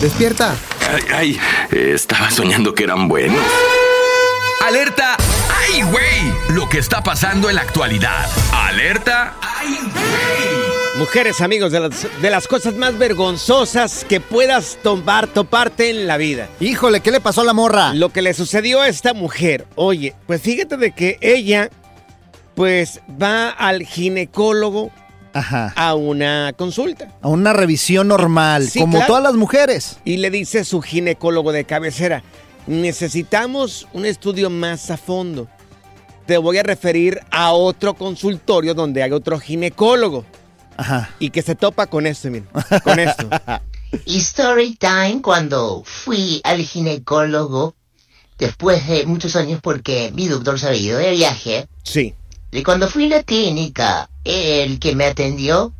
Despierta. 0.00 0.54
Ay, 0.92 1.02
ay, 1.14 1.40
estaba 1.70 2.30
soñando 2.30 2.74
que 2.74 2.84
eran 2.84 3.08
buenos. 3.08 3.42
¡Alerta! 4.66 5.16
¡Ay, 5.48 5.82
güey! 5.82 6.54
Lo 6.54 6.68
que 6.68 6.78
está 6.78 7.02
pasando 7.02 7.48
en 7.48 7.56
la 7.56 7.62
actualidad. 7.62 8.28
¡Alerta! 8.52 9.34
¡Ay, 9.40 9.78
güey! 9.80 10.70
Mujeres, 10.98 11.40
amigos, 11.40 11.72
de 11.72 11.80
las, 11.80 12.06
de 12.20 12.30
las 12.30 12.46
cosas 12.46 12.74
más 12.74 12.98
vergonzosas 12.98 14.04
que 14.06 14.20
puedas 14.20 14.76
tomar, 14.82 15.28
toparte 15.28 15.88
en 15.88 16.06
la 16.06 16.18
vida. 16.18 16.48
Híjole, 16.60 17.00
¿qué 17.00 17.10
le 17.10 17.20
pasó 17.20 17.40
a 17.40 17.44
la 17.44 17.54
morra? 17.54 17.94
Lo 17.94 18.10
que 18.10 18.20
le 18.20 18.34
sucedió 18.34 18.82
a 18.82 18.88
esta 18.88 19.14
mujer. 19.14 19.66
Oye, 19.76 20.14
pues 20.26 20.42
fíjate 20.42 20.76
de 20.76 20.92
que 20.92 21.16
ella, 21.22 21.70
pues 22.60 23.00
va 23.10 23.48
al 23.48 23.86
ginecólogo 23.86 24.90
Ajá. 25.32 25.72
a 25.76 25.94
una 25.94 26.52
consulta. 26.54 27.10
A 27.22 27.28
una 27.28 27.54
revisión 27.54 28.08
normal, 28.08 28.68
Sí, 28.68 28.80
como 28.80 28.98
claro. 28.98 29.06
todas 29.06 29.22
las 29.22 29.32
mujeres. 29.32 29.96
Y 30.04 30.18
le 30.18 30.30
dice 30.30 30.64
su 30.64 30.82
ginecólogo 30.82 31.52
de 31.52 31.64
cabecera, 31.64 32.22
necesitamos 32.66 33.88
un 33.94 34.04
estudio 34.04 34.50
más 34.50 34.90
a 34.90 34.98
fondo. 34.98 35.48
Te 36.26 36.36
voy 36.36 36.58
a 36.58 36.62
referir 36.62 37.20
a 37.30 37.52
otro 37.52 37.94
consultorio 37.94 38.74
donde 38.74 39.02
hay 39.02 39.12
otro 39.12 39.40
ginecólogo. 39.40 40.26
Ajá. 40.76 41.08
Y 41.18 41.30
que 41.30 41.40
se 41.40 41.54
topa 41.54 41.86
con 41.86 42.06
esto, 42.06 42.28
miren, 42.28 42.46
con 42.84 43.00
esto. 43.00 43.26
Y 44.04 44.18
story 44.18 44.76
time 44.76 45.22
cuando 45.22 45.82
fui 45.86 46.42
al 46.44 46.58
ginecólogo 46.60 47.74
después 48.38 48.86
de 48.86 49.06
muchos 49.06 49.34
años 49.34 49.60
porque 49.62 50.12
mi 50.14 50.28
doctor 50.28 50.60
se 50.60 50.66
había 50.68 50.80
ido 50.80 50.98
de 50.98 51.10
viaje. 51.12 51.66
Sí. 51.84 52.14
Y 52.52 52.62
cuando 52.62 52.88
fui 52.88 53.06
a 53.06 53.18
la 53.18 53.22
clínica, 53.22 54.10
el 54.24 54.78
que 54.78 54.94
me 54.94 55.04
atendió 55.04 55.72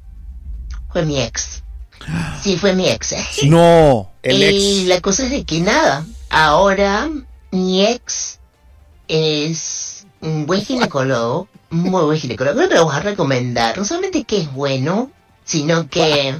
fue 0.92 1.04
mi 1.04 1.20
ex. 1.20 1.62
Sí, 2.42 2.56
fue 2.56 2.74
mi 2.74 2.88
ex. 2.88 3.14
No. 3.44 4.10
y 4.22 4.84
la 4.86 5.00
cosa 5.00 5.24
es 5.24 5.30
de 5.30 5.44
que 5.44 5.60
nada, 5.60 6.06
ahora 6.30 7.10
mi 7.50 7.84
ex 7.84 8.38
es 9.08 10.06
un 10.20 10.46
buen 10.46 10.64
ginecólogo, 10.64 11.48
muy 11.70 12.04
buen 12.04 12.18
ginecólogo, 12.18 12.58
pero 12.68 12.80
vamos 12.86 12.94
a 12.94 13.00
recomendar, 13.00 13.76
no 13.76 13.84
solamente 13.84 14.24
que 14.24 14.38
es 14.38 14.52
bueno, 14.52 15.10
sino 15.44 15.88
que 15.88 16.34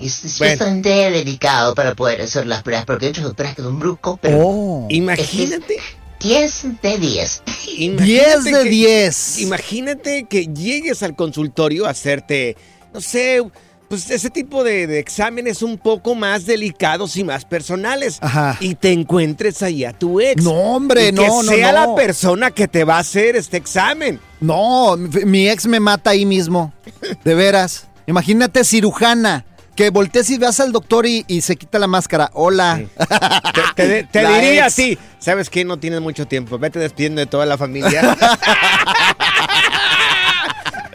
es, 0.00 0.24
es 0.24 0.38
Bueno. 0.38 0.52
bastante 0.56 1.10
delicado 1.10 1.74
para 1.74 1.94
poder 1.94 2.22
hacer 2.22 2.46
las 2.46 2.62
pruebas, 2.62 2.84
porque 2.84 3.06
hay 3.06 3.10
otros 3.10 3.26
doctores 3.26 3.54
que 3.54 3.62
son 3.62 3.78
bruscos, 3.78 4.18
pero 4.20 4.38
Oh. 4.40 4.86
Imagínate. 4.90 5.78
10 6.22 6.80
de 6.82 6.98
10. 6.98 7.42
Imagínate 7.78 8.04
10 8.04 8.44
de 8.44 8.50
que- 8.64 8.70
10. 8.70 9.38
Imagínate 9.40 10.24
que 10.24 10.46
llegues 10.46 11.02
al 11.02 11.16
consultorio 11.16 11.86
a 11.86 11.90
hacerte 11.90 12.56
no 12.94 13.00
sé, 13.00 13.42
pues 13.88 14.10
ese 14.10 14.28
tipo 14.28 14.62
de, 14.64 14.86
de 14.86 14.98
exámenes 14.98 15.62
un 15.62 15.78
poco 15.78 16.14
más 16.14 16.44
delicados 16.44 17.16
y 17.16 17.24
más 17.24 17.44
personales. 17.46 18.18
Ajá. 18.20 18.56
Y 18.60 18.74
te 18.74 18.92
encuentres 18.92 19.62
ahí 19.62 19.84
a 19.84 19.92
tu 19.94 20.20
ex. 20.20 20.42
No, 20.42 20.52
hombre, 20.52 21.08
Y 21.08 21.12
no, 21.12 21.22
que 21.22 21.28
no, 21.28 21.42
sea 21.42 21.72
no. 21.72 21.78
la 21.86 21.94
persona 21.94 22.50
que 22.50 22.68
te 22.68 22.84
va 22.84 22.96
a 22.96 23.00
hacer 23.00 23.34
este 23.36 23.56
examen. 23.56 24.20
No, 24.40 24.96
mi 24.98 25.24
mi 25.24 25.48
ex 25.48 25.66
me 25.66 25.80
mata 25.80 26.10
ahí 26.10 26.26
mismo. 26.26 26.72
De 27.24 27.34
veras. 27.34 27.86
Imagínate 28.06 28.62
cirujana. 28.64 29.46
Que 29.74 29.88
voltees 29.90 30.28
y 30.30 30.36
veas 30.38 30.60
al 30.60 30.70
doctor 30.70 31.06
y, 31.06 31.24
y 31.28 31.40
se 31.40 31.56
quita 31.56 31.78
la 31.78 31.86
máscara. 31.86 32.30
Hola. 32.34 32.80
Te, 33.74 33.86
te- 33.86 34.04
te 34.04 34.22
La 34.22 34.34
diría 34.38 34.52
ex. 34.54 34.62
así, 34.66 34.98
¿sabes 35.18 35.48
qué? 35.48 35.64
No 35.64 35.78
tienes 35.78 36.00
mucho 36.02 36.26
tiempo, 36.26 36.58
vete 36.58 36.78
despidiendo 36.78 37.20
de 37.20 37.26
toda 37.26 37.46
la 37.46 37.56
familia. 37.56 38.16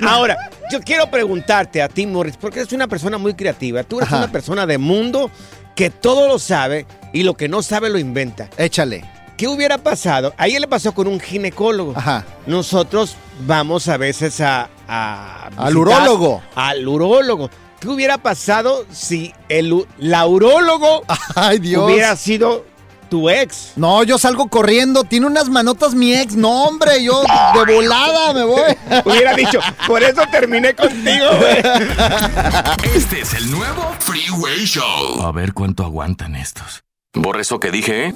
Ahora, 0.08 0.38
yo 0.72 0.80
quiero 0.82 1.10
preguntarte 1.10 1.82
a 1.82 1.90
ti, 1.90 2.06
Morris, 2.06 2.38
porque 2.40 2.60
eres 2.60 2.72
una 2.72 2.88
persona 2.88 3.18
muy 3.18 3.34
creativa. 3.34 3.84
Tú 3.84 3.98
eres 3.98 4.10
Ajá. 4.10 4.18
una 4.24 4.32
persona 4.32 4.66
de 4.68 4.78
mundo 4.78 5.32
que 5.76 5.90
todo 5.90 6.28
lo 6.28 6.38
sabe 6.40 6.86
y 7.14 7.24
lo 7.24 7.34
que 7.34 7.50
no 7.50 7.64
sabe 7.64 7.90
lo 7.90 7.98
inventa. 7.98 8.48
Échale. 8.58 9.04
¿Qué 9.38 9.48
hubiera 9.48 9.78
pasado? 9.80 10.34
A 10.38 10.48
ella 10.48 10.60
le 10.60 10.68
pasó 10.68 10.94
con 10.94 11.08
un 11.08 11.20
ginecólogo. 11.20 11.94
Ajá. 11.96 12.26
Nosotros 12.48 13.16
vamos 13.46 13.88
a 13.88 13.98
veces 13.98 14.40
a... 14.42 14.70
a 14.88 15.50
Al 15.58 15.78
urólogo. 15.78 16.42
Al 16.56 16.88
urólogo. 16.88 17.50
¿Qué 17.80 17.88
hubiera 17.90 18.18
pasado 18.18 18.86
si 18.92 19.34
el 19.50 19.72
u- 19.74 19.88
la 20.00 20.26
urólogo 20.26 21.04
Ay, 21.36 21.60
Dios. 21.60 21.84
hubiera 21.86 22.16
sido 22.16 22.66
tu 23.10 23.30
ex? 23.30 23.74
No, 23.76 24.04
yo 24.04 24.18
salgo 24.18 24.48
corriendo. 24.50 25.04
Tiene 25.04 25.28
unas 25.28 25.48
manotas 25.50 25.94
mi 25.94 26.14
ex. 26.14 26.36
No, 26.36 26.64
hombre, 26.66 27.04
yo 27.04 27.22
de 27.66 27.74
volada 27.76 28.34
me 28.34 28.44
voy. 28.44 28.76
Hubiera 29.06 29.34
dicho, 29.36 29.60
por 29.86 30.02
eso 30.04 30.22
terminé 30.32 30.74
contigo, 30.76 31.26
güey. 31.38 31.58
Este 32.96 33.22
es 33.22 33.34
el 33.36 33.50
nuevo 33.52 33.94
Freeway 34.00 34.66
Show. 34.66 35.22
A 35.22 35.32
ver 35.32 35.54
cuánto 35.54 35.84
aguantan 35.84 36.36
estos. 36.36 36.84
Borre 37.14 37.42
eso 37.42 37.60
que 37.60 37.72
dije, 37.72 38.08
¿eh? 38.08 38.16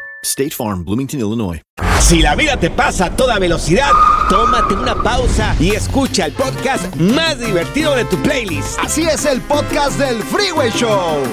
State 0.23 0.51
Farm, 0.51 0.83
Bloomington, 0.85 1.19
Illinois. 1.19 1.61
Si 1.99 2.21
la 2.21 2.35
vida 2.35 2.55
te 2.57 2.69
pasa 2.69 3.05
a 3.05 3.15
toda 3.15 3.39
velocidad, 3.39 3.89
tómate 4.29 4.75
una 4.75 4.93
pausa 5.01 5.55
y 5.59 5.71
escucha 5.71 6.25
el 6.27 6.33
podcast 6.33 6.95
más 6.97 7.39
divertido 7.39 7.95
de 7.95 8.05
tu 8.05 8.17
playlist. 8.21 8.77
Así 8.79 9.01
es 9.01 9.25
el 9.25 9.41
podcast 9.41 9.97
del 9.97 10.21
Freeway 10.21 10.69
Show. 10.71 11.23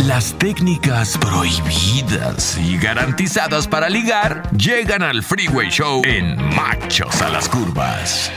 Las 0.00 0.36
técnicas 0.38 1.16
prohibidas 1.18 2.58
y 2.58 2.78
garantizadas 2.78 3.68
para 3.68 3.88
ligar 3.88 4.42
llegan 4.56 5.02
al 5.02 5.22
Freeway 5.22 5.70
Show 5.70 6.02
en 6.04 6.36
Machos 6.56 7.22
a 7.22 7.28
las 7.28 7.48
Curvas. 7.48 8.30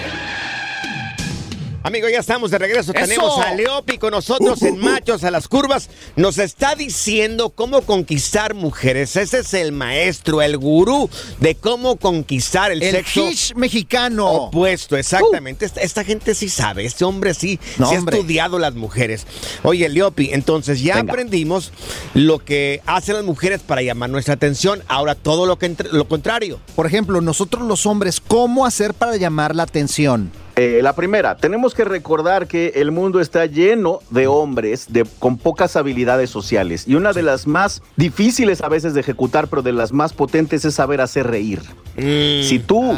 Amigo, 1.87 2.09
ya 2.09 2.19
estamos 2.19 2.51
de 2.51 2.57
regreso. 2.57 2.91
¡Eso! 2.93 3.05
Tenemos 3.07 3.39
a 3.39 3.53
Leopi 3.53 3.97
con 3.97 4.11
nosotros 4.11 4.61
en 4.61 4.77
Machos 4.77 5.23
a 5.23 5.31
las 5.31 5.47
Curvas. 5.47 5.89
Nos 6.17 6.37
está 6.37 6.75
diciendo 6.75 7.49
cómo 7.49 7.81
conquistar 7.81 8.53
mujeres. 8.55 9.15
Ese 9.15 9.39
es 9.39 9.53
el 9.53 9.71
maestro, 9.71 10.41
el 10.41 10.57
gurú 10.57 11.09
de 11.39 11.55
cómo 11.55 11.95
conquistar 11.95 12.73
el, 12.73 12.83
El 12.83 13.05
sexo 13.05 13.29
mexicano. 13.55 14.29
opuesto. 14.29 14.97
Exactamente. 14.97 15.65
Esta, 15.65 15.79
esta 15.79 16.03
gente 16.03 16.35
sí 16.35 16.49
sabe. 16.49 16.83
Este 16.85 17.05
hombre 17.05 17.33
sí, 17.33 17.57
No, 17.77 17.87
sí 17.89 17.95
ha 17.95 17.99
estudiado 17.99 18.59
las 18.59 18.75
mujeres. 18.75 19.25
Oye, 19.63 19.87
Leopi, 19.87 20.31
entonces 20.33 20.81
ya 20.81 20.95
Venga. 20.97 21.13
aprendimos 21.13 21.71
lo 22.13 22.39
que 22.39 22.81
hacen 22.85 23.15
las 23.15 23.23
mujeres 23.23 23.61
para 23.61 23.81
llamar 23.81 24.09
nuestra 24.09 24.33
atención. 24.33 24.83
Ahora 24.89 25.15
todo 25.15 25.45
lo, 25.45 25.57
que 25.57 25.67
entre- 25.67 25.89
lo 25.93 26.05
contrario. 26.07 26.59
Por 26.75 26.85
ejemplo, 26.85 27.21
nosotros 27.21 27.63
los 27.65 27.85
hombres, 27.85 28.19
¿cómo 28.19 28.65
hacer 28.65 28.93
para 28.93 29.15
llamar 29.15 29.55
la 29.55 29.63
atención? 29.63 30.31
Eh, 30.59 30.79
la 30.81 30.95
primera, 30.95 31.37
tenemos 31.37 31.75
que 31.75 31.76
recordar 31.83 32.47
que 32.47 32.73
el 32.75 32.91
mundo 32.91 33.19
está 33.19 33.45
lleno 33.45 33.99
de 34.09 34.27
hombres 34.27 34.87
de, 34.89 35.05
con 35.19 35.37
pocas 35.37 35.75
habilidades 35.75 36.29
sociales. 36.29 36.87
Y 36.87 36.95
una 36.95 37.13
de 37.13 37.23
las 37.23 37.47
más 37.47 37.81
difíciles 37.95 38.61
a 38.61 38.69
veces 38.69 38.93
de 38.93 39.01
ejecutar, 39.01 39.47
pero 39.47 39.61
de 39.61 39.73
las 39.73 39.91
más 39.91 40.13
potentes 40.13 40.65
es 40.65 40.75
saber 40.75 41.01
hacer 41.01 41.27
reír. 41.27 41.61
Si 41.97 42.61
tú 42.63 42.95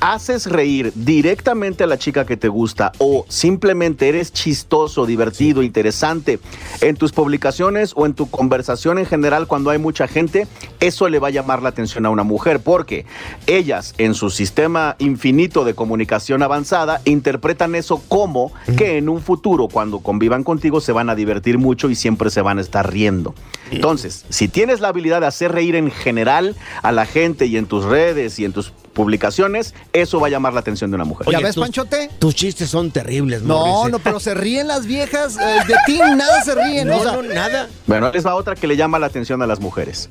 haces 0.00 0.46
reír 0.46 0.92
directamente 0.96 1.84
a 1.84 1.86
la 1.86 1.98
chica 1.98 2.26
que 2.26 2.36
te 2.36 2.48
gusta 2.48 2.90
o 2.98 3.24
simplemente 3.28 4.08
eres 4.08 4.32
chistoso, 4.32 5.06
divertido, 5.06 5.62
interesante 5.62 6.40
en 6.80 6.96
tus 6.96 7.12
publicaciones 7.12 7.92
o 7.94 8.06
en 8.06 8.14
tu 8.14 8.28
conversación 8.28 8.98
en 8.98 9.06
general 9.06 9.46
cuando 9.46 9.70
hay 9.70 9.78
mucha 9.78 10.08
gente, 10.08 10.48
eso 10.80 11.08
le 11.08 11.20
va 11.20 11.28
a 11.28 11.30
llamar 11.30 11.62
la 11.62 11.68
atención 11.68 12.06
a 12.06 12.10
una 12.10 12.24
mujer 12.24 12.58
porque 12.58 13.06
ellas 13.46 13.94
en 13.98 14.14
su 14.14 14.30
sistema 14.30 14.96
infinito 14.98 15.64
de 15.64 15.74
comunicación 15.74 16.42
avanzada 16.42 17.00
interpretan 17.04 17.76
eso 17.76 18.02
como 18.04 18.52
que 18.76 18.98
en 18.98 19.08
un 19.08 19.20
futuro 19.20 19.68
cuando 19.68 20.00
convivan 20.00 20.44
contigo 20.44 20.80
se 20.80 20.92
van 20.92 21.10
a 21.10 21.14
divertir 21.14 21.58
mucho 21.58 21.90
y 21.90 21.94
siempre 21.94 22.30
se 22.30 22.42
van 22.42 22.58
a 22.58 22.60
estar 22.60 22.90
riendo. 22.90 23.34
Entonces, 23.70 24.24
si 24.28 24.48
tienes 24.48 24.80
la 24.80 24.88
habilidad 24.88 25.20
de 25.20 25.26
hacer 25.26 25.52
reír 25.52 25.74
en 25.76 25.90
general 25.90 26.56
a 26.82 26.92
la 26.92 27.06
gente 27.06 27.46
y 27.46 27.56
en 27.56 27.66
tus 27.66 27.84
redes 27.84 28.38
y 28.38 28.44
en 28.44 28.52
tus 28.52 28.72
publicaciones, 28.94 29.74
eso 29.92 30.20
va 30.20 30.28
a 30.28 30.30
llamar 30.30 30.54
la 30.54 30.60
atención 30.60 30.90
de 30.90 30.94
una 30.94 31.04
mujer. 31.04 31.26
¿Ya 31.30 31.40
ves, 31.40 31.56
Panchote? 31.56 32.08
Tus 32.18 32.34
chistes 32.34 32.70
son 32.70 32.90
terribles, 32.90 33.42
No, 33.42 33.58
Morris, 33.58 33.88
¿eh? 33.88 33.90
no, 33.92 33.98
pero 33.98 34.20
se 34.20 34.34
ríen 34.34 34.68
las 34.68 34.86
viejas. 34.86 35.36
eh, 35.36 35.60
de 35.68 35.74
ti 35.86 35.98
nada 35.98 36.42
se 36.42 36.54
ríen. 36.54 36.88
No, 36.88 36.98
o 36.98 37.02
sea, 37.02 37.12
no, 37.12 37.22
nada. 37.22 37.68
Bueno, 37.86 38.10
es 38.14 38.24
va 38.24 38.34
otra 38.34 38.54
que 38.54 38.66
le 38.66 38.76
llama 38.76 38.98
la 38.98 39.06
atención 39.06 39.42
a 39.42 39.46
las 39.46 39.60
mujeres. 39.60 40.08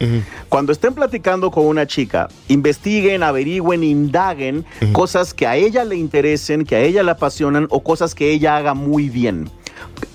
Cuando 0.50 0.72
estén 0.72 0.94
platicando 0.94 1.50
con 1.50 1.66
una 1.66 1.88
chica, 1.88 2.28
investiguen, 2.48 3.24
averigüen, 3.24 3.84
indaguen 3.84 4.66
cosas 4.92 5.34
que 5.34 5.48
a 5.48 5.56
ella 5.56 5.84
le 5.86 5.96
interesen, 5.96 6.66
que 6.66 6.76
a 6.76 6.80
ella 6.82 7.04
le 7.04 7.12
apasionan 7.12 7.68
o 7.70 7.82
cosas 7.82 8.14
que 8.14 8.32
ella 8.32 8.58
haga 8.58 8.74
muy 8.74 9.10
bien. 9.10 9.50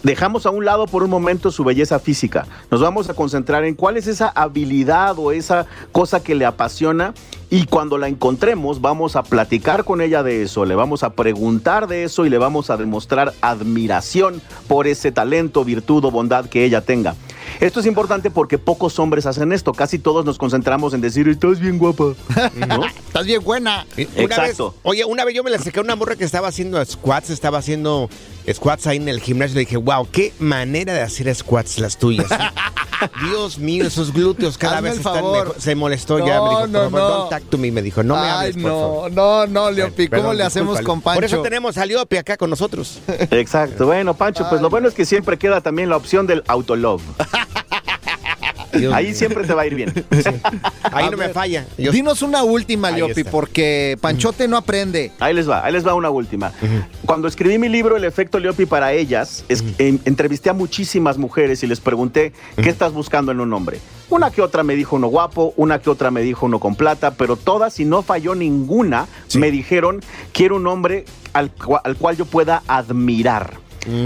Dejamos 0.03 0.47
a 0.47 0.51
un 0.51 0.65
lado 0.65 0.87
por 0.87 1.03
un 1.03 1.11
momento 1.11 1.51
su 1.51 1.65
belleza 1.65 1.99
física. 1.99 2.47
Nos 2.71 2.81
vamos 2.81 3.11
a 3.11 3.15
concentrar 3.15 3.65
en 3.65 3.75
cuál 3.75 3.97
es 3.97 4.07
esa 4.07 4.29
habilidad 4.29 5.19
o 5.19 5.33
esa 5.33 5.67
cosa 5.93 6.23
que 6.23 6.35
le 6.35 6.47
apasiona 6.47 7.15
y 7.51 7.65
cuando 7.67 7.99
la 7.99 8.09
encontremos 8.09 8.81
vamos 8.81 9.17
a 9.17 9.23
platicar 9.23 9.85
con 9.85 10.01
ella 10.01 10.23
de 10.23 10.43
eso, 10.43 10.65
le 10.65 10.75
vamos 10.75 11.03
a 11.03 11.15
preguntar 11.15 11.89
de 11.89 12.05
eso 12.05 12.27
y 12.27 12.31
le 12.31 12.39
vamos 12.39 12.71
a 12.71 12.77
demostrar 12.77 13.33
admiración 13.41 14.43
por 14.67 14.87
ese 14.87 15.13
talento, 15.13 15.65
virtud 15.65 16.05
o 16.05 16.11
bondad 16.11 16.47
que 16.47 16.65
ella 16.65 16.83
tenga. 16.83 17.15
Esto 17.61 17.81
es 17.81 17.87
importante 17.87 18.31
porque 18.31 18.59
pocos 18.59 18.99
hombres 18.99 19.27
hacen 19.27 19.53
esto. 19.53 19.73
Casi 19.73 19.99
todos 19.99 20.25
nos 20.25 20.39
concentramos 20.39 20.95
en 20.95 21.01
decir, 21.01 21.29
estás 21.29 21.61
bien 21.61 21.79
guapa. 21.79 22.15
¿no? 22.69 22.85
Estás 22.87 23.27
bien 23.27 23.43
buena. 23.43 23.87
Una 23.97 24.23
Exacto. 24.23 24.71
vez- 24.73 24.81
oye, 24.83 25.05
una 25.05 25.25
vez 25.25 25.35
yo 25.35 25.43
me 25.45 25.51
la 25.51 25.57
acerqué 25.57 25.81
a 25.81 25.83
una 25.83 25.97
morra 25.97 26.17
que 26.17 26.25
estaba 26.25 26.49
haciendo 26.49 26.85
squats, 26.85 27.31
estaba 27.31 27.59
haciendo 27.59 28.09
squats 28.53 28.87
ahí 28.87 28.97
en 28.99 29.09
el 29.09 29.21
gimnasio. 29.21 29.55
Le 29.55 29.61
dije, 29.61 29.77
wow, 29.77 30.07
qué 30.11 30.33
manera 30.39 30.93
de 30.95 31.03
hacer 31.03 31.35
squats 31.35 31.79
las 31.79 31.99
tuyas. 31.99 32.27
Dios 33.29 33.59
mío, 33.59 33.87
esos 33.87 34.13
glúteos 34.13 34.59
cada 34.59 34.77
Hazme 34.79 34.89
vez 34.91 34.93
el 34.95 34.99
están 35.07 35.15
favor. 35.15 35.47
mejor. 35.47 35.61
Se 35.61 35.75
molestó 35.75 36.19
ya, 36.19 36.37
No, 36.37 36.43
me 36.45 36.49
dijo, 36.51 36.67
no, 36.69 36.79
favor, 36.91 36.93
no. 37.01 37.09
don't 37.09 37.31
talk 37.31 37.43
to 37.51 37.59
me, 37.59 37.71
me 37.71 37.83
dijo, 37.83 38.03
no 38.03 38.15
me 38.15 38.21
Ay, 38.23 38.31
hables, 38.31 38.55
por 38.57 38.63
no, 38.73 38.79
favor. 38.81 39.13
no, 39.13 39.47
no, 39.47 39.71
Leopi, 39.71 40.09
¿cómo 40.09 40.21
Perdón, 40.23 40.37
le 40.39 40.45
hacemos 40.45 40.79
discúlpale. 40.79 40.87
con 40.87 41.01
Pancho? 41.03 41.17
Por 41.17 41.25
eso 41.25 41.43
tenemos 41.43 41.79
a 41.79 41.87
Leopi 41.87 42.17
acá 42.17 42.37
con 42.37 42.51
nosotros. 42.51 43.01
Exacto. 43.31 43.87
Bueno, 43.87 44.15
Pancho, 44.15 44.47
pues 44.49 44.61
lo 44.61 44.71
bueno 44.71 44.89
es 44.89 44.95
que 44.95 45.05
siempre 45.05 45.39
queda 45.39 45.61
también 45.61 45.89
la 45.91 45.97
opción 45.97 46.27
del 46.27 46.43
autolove. 46.47 47.03
Ahí 48.93 49.15
siempre 49.15 49.45
te 49.47 49.55
va 49.55 49.63
a 49.63 49.67
ir 49.67 49.75
bien. 49.75 49.93
Ahí 50.93 51.07
A 51.07 51.11
no 51.11 51.17
me 51.17 51.29
falla. 51.31 51.67
Yo- 51.77 51.93
Dinos 51.93 52.23
una 52.23 52.43
última, 52.43 52.91
está. 53.21 53.31
porque 53.31 53.97
Panchote 54.01 54.49
no 54.49 54.57
aprende. 54.57 55.13
Ahí 55.21 55.35
les 55.35 55.49
va, 55.49 55.65
ahí 55.65 55.73
les 55.73 55.87
va 55.87 55.95
una 55.95 56.11
última. 56.11 56.53
Cuando 57.05 57.29
escribí 57.29 57.59
mi 57.59 57.69
libro 57.69 57.97
El 57.97 58.05
efecto 58.05 58.39
Leopi 58.39 58.67
para 58.67 58.93
ellas, 58.93 59.45
es- 59.49 59.65
en- 59.79 60.01
entrevisté 60.05 60.51
a 60.51 60.53
muchísimas 60.55 61.19
mujeres 61.19 61.63
y 61.63 61.67
les 61.67 61.81
pregunté 61.81 62.33
qué 62.63 62.69
estás 62.69 62.93
buscando 62.93 63.33
en 63.33 63.41
un 63.41 63.53
hombre. 63.53 63.79
Una 64.11 64.31
que 64.31 64.41
otra 64.43 64.63
me 64.63 64.75
dijo 64.75 64.97
uno 64.97 65.09
guapo, 65.09 65.53
una 65.57 65.79
que 65.81 65.91
otra 65.91 66.11
me 66.11 66.23
dijo 66.23 66.47
uno 66.47 66.61
con 66.61 66.75
plata, 66.77 67.13
pero 67.13 67.37
todas, 67.37 67.79
y 67.81 67.85
no 67.85 68.03
falló 68.03 68.35
ninguna, 68.35 69.07
me 69.35 69.51
dijeron 69.51 70.01
quiero 70.33 70.57
un 70.57 70.67
hombre 70.67 71.05
al, 71.35 71.53
al 71.85 71.97
cual 71.97 72.17
yo 72.17 72.25
pueda 72.25 72.63
admirar. 72.67 73.55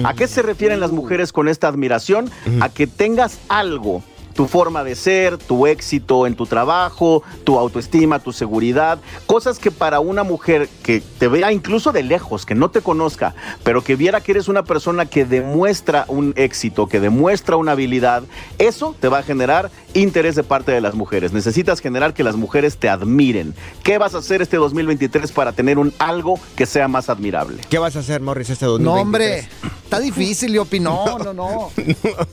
¿A 0.04 0.14
qué 0.14 0.28
se 0.28 0.42
refieren 0.42 0.78
las 0.78 0.92
mujeres 0.92 1.32
con 1.32 1.48
esta 1.48 1.66
admiración? 1.66 2.30
A 2.60 2.68
que 2.68 2.86
tengas 2.86 3.38
algo 3.48 4.02
tu 4.34 4.46
forma 4.46 4.84
de 4.84 4.94
ser, 4.94 5.38
tu 5.38 5.66
éxito 5.66 6.26
en 6.26 6.34
tu 6.34 6.46
trabajo, 6.46 7.22
tu 7.44 7.58
autoestima, 7.58 8.18
tu 8.18 8.32
seguridad, 8.32 8.98
cosas 9.26 9.58
que 9.58 9.70
para 9.70 10.00
una 10.00 10.22
mujer 10.22 10.68
que 10.82 11.02
te 11.18 11.28
vea 11.28 11.52
incluso 11.52 11.92
de 11.92 12.02
lejos, 12.02 12.46
que 12.46 12.54
no 12.54 12.70
te 12.70 12.80
conozca, 12.80 13.34
pero 13.64 13.82
que 13.84 13.96
viera 13.96 14.20
que 14.20 14.32
eres 14.32 14.48
una 14.48 14.62
persona 14.64 15.06
que 15.06 15.24
demuestra 15.24 16.04
un 16.08 16.32
éxito, 16.36 16.86
que 16.88 17.00
demuestra 17.00 17.56
una 17.56 17.72
habilidad, 17.72 18.22
eso 18.58 18.94
te 18.98 19.08
va 19.08 19.18
a 19.18 19.22
generar 19.22 19.70
interés 19.94 20.34
de 20.36 20.42
parte 20.42 20.72
de 20.72 20.80
las 20.80 20.94
mujeres. 20.94 21.32
Necesitas 21.32 21.80
generar 21.80 22.14
que 22.14 22.24
las 22.24 22.36
mujeres 22.36 22.76
te 22.78 22.88
admiren. 22.88 23.54
¿Qué 23.82 23.98
vas 23.98 24.14
a 24.14 24.18
hacer 24.18 24.40
este 24.42 24.56
2023 24.56 25.32
para 25.32 25.52
tener 25.52 25.78
un 25.78 25.92
algo 25.98 26.38
que 26.56 26.66
sea 26.66 26.88
más 26.88 27.08
admirable? 27.10 27.60
¿Qué 27.68 27.78
vas 27.78 27.96
a 27.96 28.00
hacer, 28.00 28.20
Morris, 28.20 28.50
este 28.50 28.64
No, 28.64 28.72
2023? 28.78 29.02
hombre, 29.02 29.48
está 29.92 30.00
difícil, 30.00 30.52
Leopi, 30.52 30.80
no, 30.80 31.18
no, 31.18 31.34
no. 31.34 31.70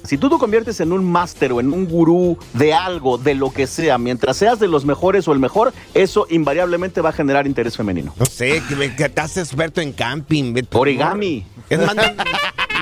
Si 0.03 0.17
tú 0.17 0.29
te 0.29 0.37
conviertes 0.37 0.79
en 0.79 0.93
un 0.93 1.03
máster 1.03 1.51
o 1.51 1.59
en 1.59 1.73
un 1.73 1.87
gurú 1.87 2.37
de 2.53 2.73
algo, 2.73 3.17
de 3.17 3.35
lo 3.35 3.51
que 3.51 3.67
sea, 3.67 3.97
mientras 3.97 4.37
seas 4.37 4.59
de 4.59 4.67
los 4.69 4.85
mejores 4.85 5.27
o 5.27 5.33
el 5.33 5.39
mejor, 5.39 5.73
eso 5.93 6.25
invariablemente 6.29 7.01
va 7.01 7.09
a 7.09 7.13
generar 7.13 7.47
interés 7.47 7.75
femenino. 7.75 8.13
No 8.17 8.25
sé, 8.25 8.63
que, 8.69 8.95
que 8.95 9.03
estás 9.05 9.35
experto 9.35 9.81
en 9.81 9.91
camping. 9.91 10.55
Origami. 10.71 11.45
Es 11.69 11.79
más, 11.79 11.95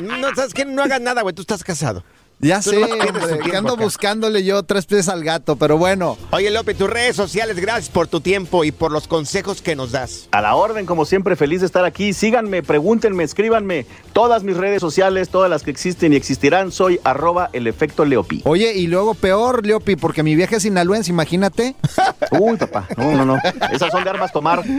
no, 0.03 0.17
no, 0.17 0.35
¿sabes 0.35 0.53
qué? 0.53 0.63
No 0.63 0.83
hagas 0.83 1.01
nada, 1.01 1.23
güey, 1.23 1.33
tú 1.33 1.41
estás 1.41 1.63
casado. 1.63 2.03
Ya 2.39 2.61
sé, 2.61 2.77
hombre, 2.77 3.39
que 3.43 3.57
ando 3.57 3.73
acá. 3.73 3.83
buscándole 3.83 4.43
yo 4.43 4.61
tres 4.61 4.85
pies 4.85 5.09
al 5.09 5.23
gato, 5.23 5.55
pero 5.55 5.77
bueno. 5.77 6.17
Oye, 6.29 6.51
López, 6.51 6.77
tus 6.77 6.87
redes 6.87 7.15
sociales, 7.15 7.59
gracias 7.59 7.89
por 7.89 8.07
tu 8.07 8.21
tiempo 8.21 8.63
y 8.63 8.71
por 8.71 8.91
los 8.91 9.07
consejos 9.07 9.63
que 9.63 9.75
nos 9.75 9.91
das. 9.91 10.29
A 10.31 10.41
la 10.41 10.53
orden, 10.53 10.85
como 10.85 11.05
siempre, 11.05 11.35
feliz 11.35 11.61
de 11.61 11.65
estar 11.65 11.83
aquí. 11.83 12.13
Síganme, 12.13 12.61
pregúntenme, 12.61 13.23
escríbanme. 13.23 13.87
Todas 14.13 14.43
mis 14.43 14.55
redes 14.55 14.81
sociales, 14.81 15.29
todas 15.29 15.49
las 15.49 15.63
que 15.63 15.71
existen 15.71 16.13
y 16.13 16.15
existirán, 16.15 16.71
soy 16.71 16.99
arroba 17.03 17.49
el 17.53 17.65
efecto 17.65 18.05
Leopi. 18.05 18.43
Oye, 18.45 18.73
y 18.75 18.85
luego 18.85 19.15
peor, 19.15 19.65
Leopi, 19.65 19.95
porque 19.95 20.21
mi 20.21 20.35
viaje 20.35 20.57
es 20.57 20.63
sinaloense, 20.63 21.09
imagínate. 21.09 21.75
Uy, 22.31 22.57
papá, 22.57 22.87
no, 22.97 23.13
no, 23.13 23.25
no. 23.25 23.39
Esas 23.71 23.91
son 23.91 24.03
de 24.03 24.09
armas 24.11 24.31
tomar. 24.31 24.63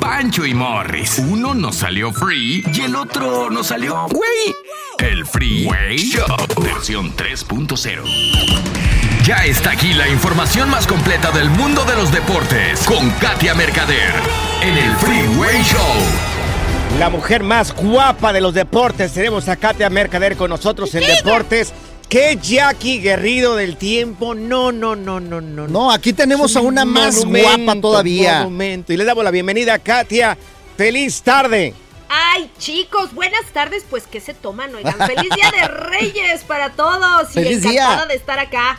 Pancho 0.00 0.46
y 0.46 0.54
Morris. 0.54 1.18
Uno 1.18 1.54
nos 1.54 1.76
salió 1.76 2.12
free 2.12 2.62
y 2.72 2.80
el 2.82 2.94
otro 2.94 3.50
nos 3.50 3.66
salió 3.66 4.06
güey. 4.08 4.54
El 4.98 5.26
Freeway 5.74 5.98
Show 5.98 6.26
versión 6.62 7.12
3.0. 7.16 8.02
Ya 9.24 9.44
está 9.44 9.72
aquí 9.72 9.92
la 9.92 10.08
información 10.08 10.70
más 10.70 10.86
completa 10.86 11.32
del 11.32 11.50
mundo 11.50 11.84
de 11.84 11.94
los 11.96 12.12
deportes 12.12 12.80
con 12.84 13.10
Katia 13.12 13.54
Mercader 13.54 14.12
en 14.62 14.76
el 14.76 14.96
Freeway 14.96 15.62
Show. 15.62 16.98
La 16.98 17.10
mujer 17.10 17.42
más 17.42 17.74
guapa 17.74 18.32
de 18.32 18.40
los 18.40 18.54
deportes. 18.54 19.12
Tenemos 19.12 19.48
a 19.48 19.56
Katia 19.56 19.90
Mercader 19.90 20.36
con 20.36 20.50
nosotros 20.50 20.94
en 20.94 21.06
deportes. 21.06 21.72
¿Qué 22.08 22.38
Jackie 22.40 23.00
Guerrido 23.00 23.56
del 23.56 23.76
tiempo? 23.76 24.34
No, 24.34 24.70
no, 24.70 24.94
no, 24.94 25.18
no, 25.18 25.40
no. 25.40 25.66
No, 25.66 25.90
aquí 25.90 26.12
tenemos 26.12 26.54
a 26.56 26.60
una 26.60 26.84
más 26.84 27.24
guapa 27.24 27.80
todavía. 27.80 28.38
monumento. 28.38 28.92
Y 28.92 28.96
le 28.96 29.04
damos 29.04 29.24
la 29.24 29.32
bienvenida 29.32 29.74
a 29.74 29.78
Katia. 29.80 30.38
¡Feliz 30.76 31.20
tarde! 31.22 31.74
Ay, 32.16 32.48
chicos, 32.58 33.12
buenas 33.12 33.44
tardes. 33.52 33.84
Pues, 33.90 34.04
¿qué 34.06 34.20
se 34.20 34.34
toman? 34.34 34.72
Oigan, 34.74 34.94
feliz 34.98 35.30
día 35.34 35.50
de 35.50 35.66
Reyes 35.90 36.44
para 36.46 36.70
todos. 36.70 37.30
Y 37.30 37.34
Feliz 37.34 37.62
día. 37.62 37.82
encantada 37.82 38.06
de 38.06 38.14
estar 38.14 38.38
acá. 38.38 38.78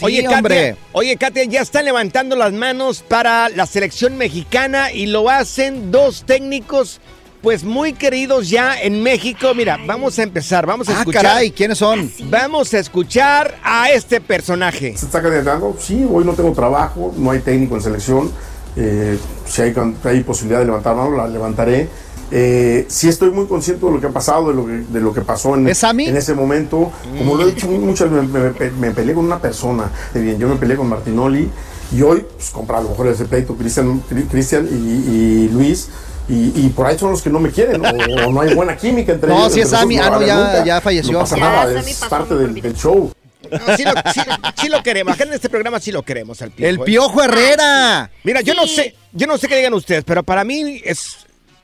oye, 0.00 0.26
hombre. 0.28 0.70
Katia, 0.70 0.76
oye, 0.92 1.16
Katia, 1.18 1.44
ya 1.44 1.60
están 1.60 1.84
levantando 1.84 2.36
las 2.36 2.52
manos 2.54 3.02
para 3.06 3.50
la 3.50 3.66
selección 3.66 4.16
mexicana 4.16 4.90
y 4.92 5.06
lo 5.06 5.28
hacen 5.28 5.90
dos 5.92 6.24
técnicos, 6.24 7.00
pues 7.42 7.64
muy 7.64 7.92
queridos 7.92 8.48
ya 8.48 8.80
en 8.80 9.02
México. 9.02 9.52
Mira, 9.54 9.78
vamos 9.84 10.18
a 10.18 10.22
empezar, 10.22 10.64
vamos 10.64 10.88
a 10.88 10.92
Ah, 10.92 10.98
escuchar. 11.00 11.22
caray, 11.22 11.50
¿quiénes 11.50 11.76
son? 11.76 12.10
Vamos 12.30 12.72
a 12.72 12.78
escuchar 12.78 13.58
a 13.62 13.90
este 13.90 14.22
personaje. 14.22 14.96
¿Se 14.96 15.04
está 15.04 15.20
candidatando? 15.20 15.76
Sí, 15.78 16.06
hoy 16.10 16.24
no 16.24 16.32
tengo 16.32 16.52
trabajo, 16.52 17.12
no 17.14 17.30
hay 17.30 17.40
técnico 17.40 17.76
en 17.76 17.82
selección. 17.82 18.32
Eh, 18.74 19.18
si 19.44 19.60
hay 19.60 20.20
posibilidad 20.22 20.60
de 20.60 20.64
levantar 20.66 20.96
mano, 20.96 21.14
la 21.14 21.28
levantaré. 21.28 21.88
Eh, 22.30 22.84
sí 22.88 23.08
estoy 23.08 23.30
muy 23.30 23.46
consciente 23.46 23.84
de 23.86 23.92
lo 23.92 24.00
que 24.00 24.06
ha 24.06 24.10
pasado, 24.10 24.48
de 24.48 24.54
lo 24.54 24.66
que, 24.66 24.72
de 24.72 25.00
lo 25.00 25.14
que 25.14 25.22
pasó 25.22 25.54
en, 25.54 25.66
en 25.68 26.16
ese 26.16 26.34
momento. 26.34 26.92
Como 27.16 27.34
lo 27.36 27.48
he 27.48 27.52
dicho 27.52 27.66
muchas 27.68 28.10
veces, 28.10 28.28
me, 28.28 28.50
me- 28.50 28.70
me 28.72 28.90
peleé 28.90 29.14
con 29.14 29.24
una 29.24 29.38
persona. 29.40 29.90
Eh, 30.14 30.18
Bien, 30.20 30.38
yo 30.38 30.48
me 30.48 30.56
peleé 30.56 30.76
con 30.76 30.88
Martinoli 30.88 31.48
y 31.92 32.02
hoy, 32.02 32.24
pues, 32.36 32.50
comprar 32.50 32.80
a 32.80 32.82
lo 32.82 32.90
mejor 32.90 33.06
ese 33.08 33.24
pleito, 33.24 33.54
Cristian 33.54 34.00
Cristian 34.30 34.68
y, 34.70 34.74
y 34.74 35.48
Luis. 35.48 35.88
Y, 36.28 36.52
y 36.54 36.68
por 36.76 36.86
ahí 36.86 36.98
son 36.98 37.12
los 37.12 37.22
que 37.22 37.30
no 37.30 37.40
me 37.40 37.50
quieren, 37.50 37.82
o, 37.82 37.88
o 38.28 38.30
no 38.32 38.42
hay 38.42 38.52
buena 38.54 38.76
química 38.76 39.12
entre 39.12 39.28
No, 39.30 39.38
ellos. 39.38 39.52
sí 39.54 39.60
es 39.60 39.66
entre 39.72 39.78
Sammy. 39.80 39.96
Ah, 39.98 40.10
no, 40.10 40.20
ya- 40.26 40.62
ya 40.64 40.80
falleció. 40.82 41.12
No 41.14 41.20
pasa 41.20 41.36
Ya, 41.36 41.42
nada, 41.42 41.80
es 41.80 41.96
parte 42.10 42.34
del, 42.34 42.54
del 42.60 42.74
show. 42.76 43.10
No, 43.50 43.76
sí, 43.78 43.84
lo, 43.84 43.92
sí- 44.12 44.20
sí 44.60 44.68
lo 44.68 44.82
queremos. 44.82 45.14
Acá 45.14 45.24
en 45.24 45.32
este 45.32 45.48
programa 45.48 45.80
sí 45.80 45.90
lo 45.90 46.02
queremos 46.02 46.42
al 46.42 46.50
Piojo. 46.50 46.68
El 46.68 46.76
¿eh? 46.76 46.84
Piojo 46.84 47.22
Herrera. 47.22 48.10
Mira, 48.24 48.42
yo 48.42 48.52
no 48.52 48.66
sé, 48.66 48.94
yo 49.14 49.26
no 49.26 49.38
sé 49.38 49.48
qué 49.48 49.56
digan 49.56 49.72
ustedes, 49.72 50.04
pero 50.04 50.22
para 50.22 50.44
mí 50.44 50.82
es, 50.84 51.16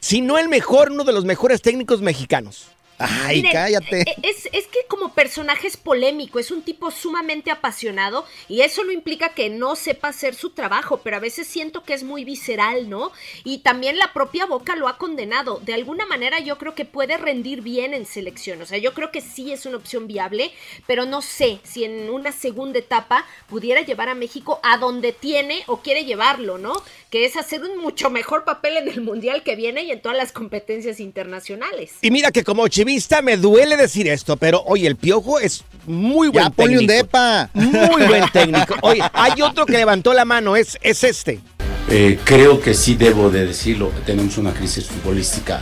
si 0.04 0.20
no 0.20 0.36
el 0.36 0.50
mejor, 0.50 0.90
uno 0.90 1.04
de 1.04 1.14
los 1.14 1.24
mejores 1.24 1.62
técnicos 1.62 2.02
mexicanos. 2.02 2.66
Ay, 2.98 3.36
Miren, 3.38 3.52
cállate. 3.52 4.00
e- 4.02 4.16
Es, 4.22 4.48
es 4.52 4.66
que 4.68 4.80
como 4.88 5.12
personaje 5.14 5.66
es 5.66 5.76
polémico, 5.76 6.38
es 6.38 6.50
un 6.50 6.62
tipo 6.62 6.90
sumamente 6.90 7.50
apasionado 7.50 8.24
y 8.48 8.60
eso 8.60 8.84
no 8.84 8.92
implica 8.92 9.30
que 9.30 9.50
no 9.50 9.74
sepa 9.76 10.08
hacer 10.08 10.34
su 10.34 10.50
trabajo, 10.50 11.00
pero 11.02 11.16
a 11.16 11.20
veces 11.20 11.46
siento 11.46 11.82
que 11.84 11.94
es 11.94 12.04
muy 12.04 12.24
visceral, 12.24 12.88
¿no? 12.88 13.10
Y 13.42 13.58
también 13.58 13.98
la 13.98 14.12
propia 14.12 14.46
Boca 14.46 14.76
lo 14.76 14.88
ha 14.88 14.96
condenado. 14.98 15.60
De 15.64 15.74
alguna 15.74 16.06
manera 16.06 16.38
yo 16.40 16.56
creo 16.58 16.74
que 16.74 16.84
puede 16.84 17.16
rendir 17.16 17.62
bien 17.62 17.94
en 17.94 18.06
selección, 18.06 18.62
o 18.62 18.66
sea, 18.66 18.78
yo 18.78 18.94
creo 18.94 19.10
que 19.10 19.20
sí 19.20 19.52
es 19.52 19.66
una 19.66 19.76
opción 19.76 20.06
viable, 20.06 20.52
pero 20.86 21.04
no 21.04 21.20
sé 21.22 21.58
si 21.64 21.84
en 21.84 22.10
una 22.10 22.30
segunda 22.32 22.78
etapa 22.78 23.26
pudiera 23.48 23.80
llevar 23.80 24.08
a 24.08 24.14
México 24.14 24.60
a 24.62 24.78
donde 24.78 25.12
tiene 25.12 25.64
o 25.66 25.78
quiere 25.80 26.04
llevarlo, 26.04 26.58
¿no? 26.58 26.74
Que 27.10 27.24
es 27.24 27.36
hacer 27.36 27.62
un 27.62 27.78
mucho 27.78 28.10
mejor 28.10 28.44
papel 28.44 28.76
en 28.76 28.88
el 28.88 29.00
Mundial 29.00 29.42
que 29.42 29.56
viene 29.56 29.82
y 29.84 29.90
en 29.90 30.00
todas 30.00 30.16
las 30.16 30.32
competencias 30.32 31.00
internacionales. 31.00 31.92
Y 32.02 32.10
mira 32.10 32.30
que 32.32 32.44
como 32.44 32.66
chivista 32.84 33.22
me 33.22 33.36
duele 33.38 33.76
decir 33.78 34.06
esto, 34.08 34.36
pero 34.36 34.62
oye, 34.66 34.86
el 34.86 34.96
Piojo 34.96 35.38
es 35.40 35.64
muy 35.86 36.28
buen 36.28 36.44
Ya 36.44 36.50
ponle 36.50 36.78
un 36.78 36.86
técnico. 36.86 36.92
depa. 37.04 37.50
Muy 37.54 38.06
buen 38.08 38.24
técnico. 38.30 38.74
Oye, 38.82 39.00
hay 39.14 39.40
otro 39.42 39.64
que 39.66 39.72
levantó 39.72 40.12
la 40.12 40.24
mano, 40.26 40.54
es, 40.54 40.78
es 40.82 41.02
este. 41.02 41.40
Eh, 41.88 42.18
creo 42.24 42.60
que 42.60 42.74
sí 42.74 42.94
debo 42.94 43.30
de 43.30 43.46
decirlo, 43.46 43.90
tenemos 44.04 44.36
una 44.38 44.52
crisis 44.52 44.84
futbolística 44.86 45.60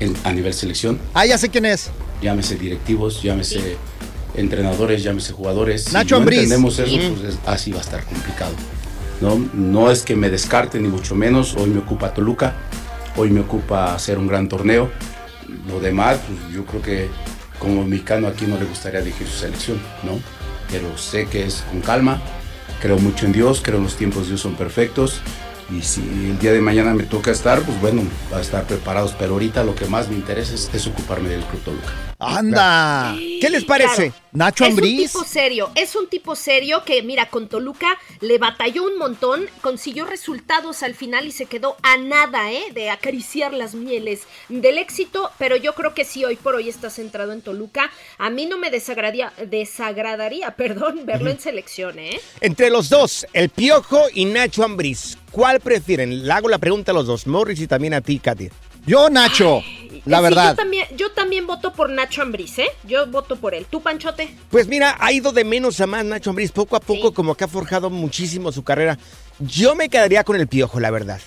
en- 0.00 0.14
a 0.24 0.32
nivel 0.32 0.52
selección, 0.54 0.98
Ah, 1.14 1.24
ya 1.26 1.38
sé 1.38 1.48
quién 1.48 1.64
es. 1.64 1.90
llámese 2.20 2.56
directivos, 2.56 3.22
llámese 3.22 3.76
entrenadores, 4.34 5.02
llámese 5.02 5.32
jugadores. 5.32 5.84
Si 5.84 5.92
Nacho 5.92 6.16
no 6.16 6.20
Ambriz. 6.22 6.40
entendemos 6.40 6.78
eso, 6.78 6.96
pues 6.96 7.34
es- 7.34 7.38
así 7.46 7.72
va 7.72 7.78
a 7.78 7.82
estar 7.82 8.04
complicado. 8.04 8.52
¿no? 9.22 9.38
no 9.54 9.90
es 9.90 10.02
que 10.02 10.16
me 10.16 10.28
descarte 10.30 10.80
ni 10.80 10.88
mucho 10.88 11.14
menos, 11.14 11.54
hoy 11.54 11.70
me 11.70 11.78
ocupa 11.78 12.12
Toluca, 12.12 12.56
hoy 13.16 13.30
me 13.30 13.40
ocupa 13.40 13.94
hacer 13.94 14.18
un 14.18 14.26
gran 14.26 14.48
torneo. 14.48 14.90
Lo 15.68 15.80
demás, 15.80 16.20
pues 16.26 16.54
yo 16.54 16.64
creo 16.64 16.82
que 16.82 17.08
como 17.58 17.84
mexicano 17.84 18.28
aquí 18.28 18.46
no 18.46 18.58
le 18.58 18.64
gustaría 18.64 19.00
dirigir 19.00 19.26
su 19.26 19.38
selección, 19.38 19.78
¿no? 20.02 20.18
Pero 20.70 20.96
sé 20.98 21.26
que 21.26 21.44
es 21.44 21.64
con 21.70 21.80
calma, 21.80 22.20
creo 22.80 22.98
mucho 22.98 23.26
en 23.26 23.32
Dios, 23.32 23.60
creo 23.62 23.78
en 23.78 23.84
los 23.84 23.96
tiempos 23.96 24.22
de 24.24 24.28
Dios 24.30 24.40
son 24.40 24.54
perfectos 24.54 25.20
y 25.70 25.82
si 25.82 26.00
el 26.00 26.38
día 26.38 26.52
de 26.52 26.60
mañana 26.60 26.92
me 26.92 27.04
toca 27.04 27.30
estar, 27.30 27.62
pues 27.62 27.80
bueno, 27.80 28.02
va 28.32 28.38
a 28.38 28.40
estar 28.40 28.64
preparados. 28.64 29.14
Pero 29.18 29.34
ahorita 29.34 29.64
lo 29.64 29.74
que 29.74 29.86
más 29.86 30.08
me 30.08 30.16
interesa 30.16 30.54
es, 30.54 30.86
ocuparme 30.86 31.30
del 31.30 31.42
Club 31.44 31.62
Toluca. 31.62 32.11
¡Anda! 32.22 33.14
¿Qué 33.16 33.50
les 33.50 33.64
parece? 33.64 34.12
Nacho 34.32 34.64
Ambriz. 34.64 35.00
Es 35.00 35.14
un 35.14 35.20
tipo 35.20 35.28
serio, 35.28 35.70
es 35.74 35.96
un 35.96 36.08
tipo 36.08 36.36
serio 36.36 36.84
que, 36.84 37.02
mira, 37.02 37.28
con 37.28 37.48
Toluca 37.48 37.98
le 38.20 38.38
batalló 38.38 38.84
un 38.84 38.96
montón, 38.96 39.46
consiguió 39.60 40.06
resultados 40.06 40.82
al 40.82 40.94
final 40.94 41.26
y 41.26 41.32
se 41.32 41.46
quedó 41.46 41.76
a 41.82 41.96
nada, 41.96 42.50
¿eh? 42.52 42.62
De 42.72 42.90
acariciar 42.90 43.52
las 43.52 43.74
mieles 43.74 44.22
del 44.48 44.78
éxito, 44.78 45.30
pero 45.38 45.56
yo 45.56 45.74
creo 45.74 45.94
que 45.94 46.04
sí, 46.04 46.24
hoy 46.24 46.36
por 46.36 46.54
hoy 46.54 46.68
está 46.68 46.88
centrado 46.88 47.32
en 47.32 47.42
Toluca. 47.42 47.90
A 48.18 48.30
mí 48.30 48.46
no 48.46 48.56
me 48.56 48.70
desagradaría, 48.70 49.32
desagradaría, 49.50 50.50
perdón, 50.56 51.04
verlo 51.04 51.30
en 51.30 51.40
selección, 51.40 51.98
¿eh? 51.98 52.20
Entre 52.40 52.70
los 52.70 52.88
dos, 52.88 53.26
el 53.32 53.50
Piojo 53.50 54.02
y 54.14 54.24
Nacho 54.24 54.64
Ambriz, 54.64 55.18
¿cuál 55.30 55.60
prefieren? 55.60 56.26
Le 56.26 56.32
hago 56.32 56.48
la 56.48 56.58
pregunta 56.58 56.92
a 56.92 56.94
los 56.94 57.06
dos, 57.06 57.26
Morris 57.26 57.60
y 57.60 57.66
también 57.66 57.94
a 57.94 58.00
ti, 58.00 58.18
Katy. 58.18 58.48
Yo, 58.86 59.08
Nacho. 59.10 59.62
La 60.04 60.20
verdad. 60.20 60.50
Yo 60.50 60.56
también, 60.56 60.86
yo 60.96 61.12
también 61.12 61.46
voto 61.46 61.72
por 61.72 61.88
Nacho 61.90 62.22
Ambriz, 62.22 62.58
¿eh? 62.58 62.68
Yo 62.84 63.06
voto 63.06 63.36
por 63.36 63.54
él. 63.54 63.66
¿Tú, 63.70 63.80
Panchote? 63.80 64.34
Pues 64.50 64.66
mira, 64.66 64.96
ha 64.98 65.12
ido 65.12 65.30
de 65.30 65.44
menos 65.44 65.80
a 65.80 65.86
más 65.86 66.04
Nacho 66.04 66.30
Ambriz. 66.30 66.50
Poco 66.50 66.74
a 66.74 66.80
poco, 66.80 67.14
como 67.14 67.36
que 67.36 67.44
ha 67.44 67.48
forjado 67.48 67.88
muchísimo 67.88 68.50
su 68.50 68.64
carrera. 68.64 68.98
Yo 69.38 69.76
me 69.76 69.88
quedaría 69.88 70.24
con 70.24 70.36
el 70.36 70.48
piojo, 70.48 70.80
la 70.80 70.90
verdad. 70.90 71.20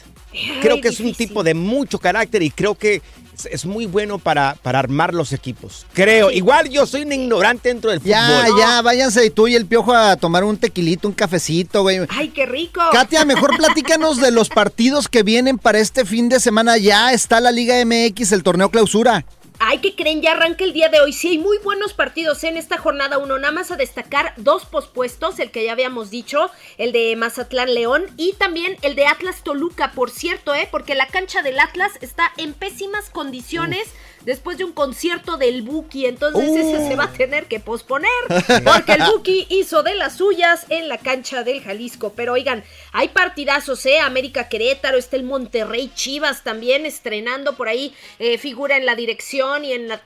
creo 0.61 0.81
que 0.81 0.89
es 0.89 0.99
un 0.99 1.13
tipo 1.13 1.43
de 1.43 1.53
mucho 1.53 1.99
carácter 1.99 2.43
y 2.43 2.49
creo 2.49 2.75
que 2.75 3.01
es 3.49 3.65
muy 3.65 3.85
bueno 3.85 4.17
para, 4.17 4.55
para 4.61 4.79
armar 4.79 5.13
los 5.13 5.33
equipos. 5.33 5.85
Creo. 5.93 6.31
Igual 6.31 6.69
yo 6.69 6.85
soy 6.85 7.01
un 7.01 7.11
ignorante 7.11 7.69
dentro 7.69 7.91
del 7.91 7.99
fútbol. 7.99 8.11
Ya, 8.11 8.47
ya, 8.57 8.81
váyanse 8.81 9.29
tú 9.29 9.47
y 9.47 9.55
el 9.55 9.65
piojo 9.65 9.93
a 9.93 10.15
tomar 10.15 10.43
un 10.43 10.57
tequilito, 10.57 11.07
un 11.07 11.13
cafecito, 11.13 11.81
güey. 11.81 11.99
Ay, 12.09 12.29
qué 12.29 12.45
rico. 12.45 12.81
Katia, 12.91 13.25
mejor 13.25 13.55
platícanos 13.57 14.21
de 14.21 14.31
los 14.31 14.49
partidos 14.49 15.07
que 15.07 15.23
vienen 15.23 15.57
para 15.57 15.79
este 15.79 16.05
fin 16.05 16.29
de 16.29 16.39
semana. 16.39 16.77
Ya 16.77 17.13
está 17.13 17.39
la 17.39 17.51
Liga 17.51 17.75
MX, 17.85 18.31
el 18.31 18.43
torneo 18.43 18.69
clausura. 18.69 19.25
Ay, 19.59 19.79
que 19.79 19.95
creen? 19.95 20.21
Ya 20.21 20.33
arranca 20.33 20.63
el 20.63 20.73
día 20.73 20.89
de 20.89 20.99
hoy. 20.99 21.13
Sí, 21.13 21.29
hay 21.29 21.37
muy 21.37 21.57
buenos 21.59 21.93
partidos 21.93 22.43
en 22.43 22.57
esta 22.57 22.77
jornada 22.77 23.17
uno. 23.17 23.37
Nada 23.37 23.53
más 23.53 23.71
a 23.71 23.77
destacar 23.77 24.33
dos 24.37 24.65
pospuestos, 24.65 25.39
el 25.39 25.51
que 25.51 25.63
ya 25.63 25.71
habíamos 25.71 26.09
dicho, 26.09 26.51
el 26.77 26.91
de 26.91 27.15
Mazatlán 27.15 27.73
León 27.73 28.05
y 28.17 28.33
también 28.33 28.77
el 28.81 28.95
de 28.95 29.07
Atlas 29.07 29.43
Toluca, 29.43 29.91
por 29.93 30.11
cierto, 30.11 30.53
¿eh? 30.53 30.67
Porque 30.71 30.93
la 30.93 31.07
cancha 31.07 31.41
del 31.41 31.59
Atlas 31.59 31.93
está 32.01 32.31
en 32.37 32.53
pésimas 32.53 33.09
condiciones 33.09 33.87
después 34.25 34.57
de 34.57 34.63
un 34.63 34.73
concierto 34.73 35.37
del 35.37 35.61
Buki. 35.61 36.05
Entonces 36.05 36.49
ese 36.49 36.87
se 36.87 36.95
va 36.95 37.05
a 37.05 37.11
tener 37.11 37.45
que 37.45 37.59
posponer 37.59 38.09
porque 38.63 38.93
el 38.93 39.03
Buki 39.03 39.47
hizo 39.49 39.83
de 39.83 39.95
las 39.95 40.17
suyas 40.17 40.65
en 40.69 40.89
la 40.89 40.97
cancha 40.97 41.43
del 41.43 41.61
Jalisco. 41.61 42.13
Pero 42.15 42.33
oigan, 42.33 42.63
hay 42.91 43.09
partidazos, 43.09 43.85
¿eh? 43.85 43.99
América 43.99 44.49
Querétaro, 44.49 44.97
está 44.97 45.15
el 45.15 45.23
Monterrey 45.23 45.91
Chivas 45.93 46.43
también 46.43 46.85
estrenando 46.85 47.55
por 47.55 47.67
ahí, 47.67 47.93
eh, 48.19 48.37
figura 48.37 48.77
en 48.77 48.85
la 48.85 48.95
dirección 48.95 49.65
y 49.65 49.73
en 49.73 49.87
la 49.87 50.01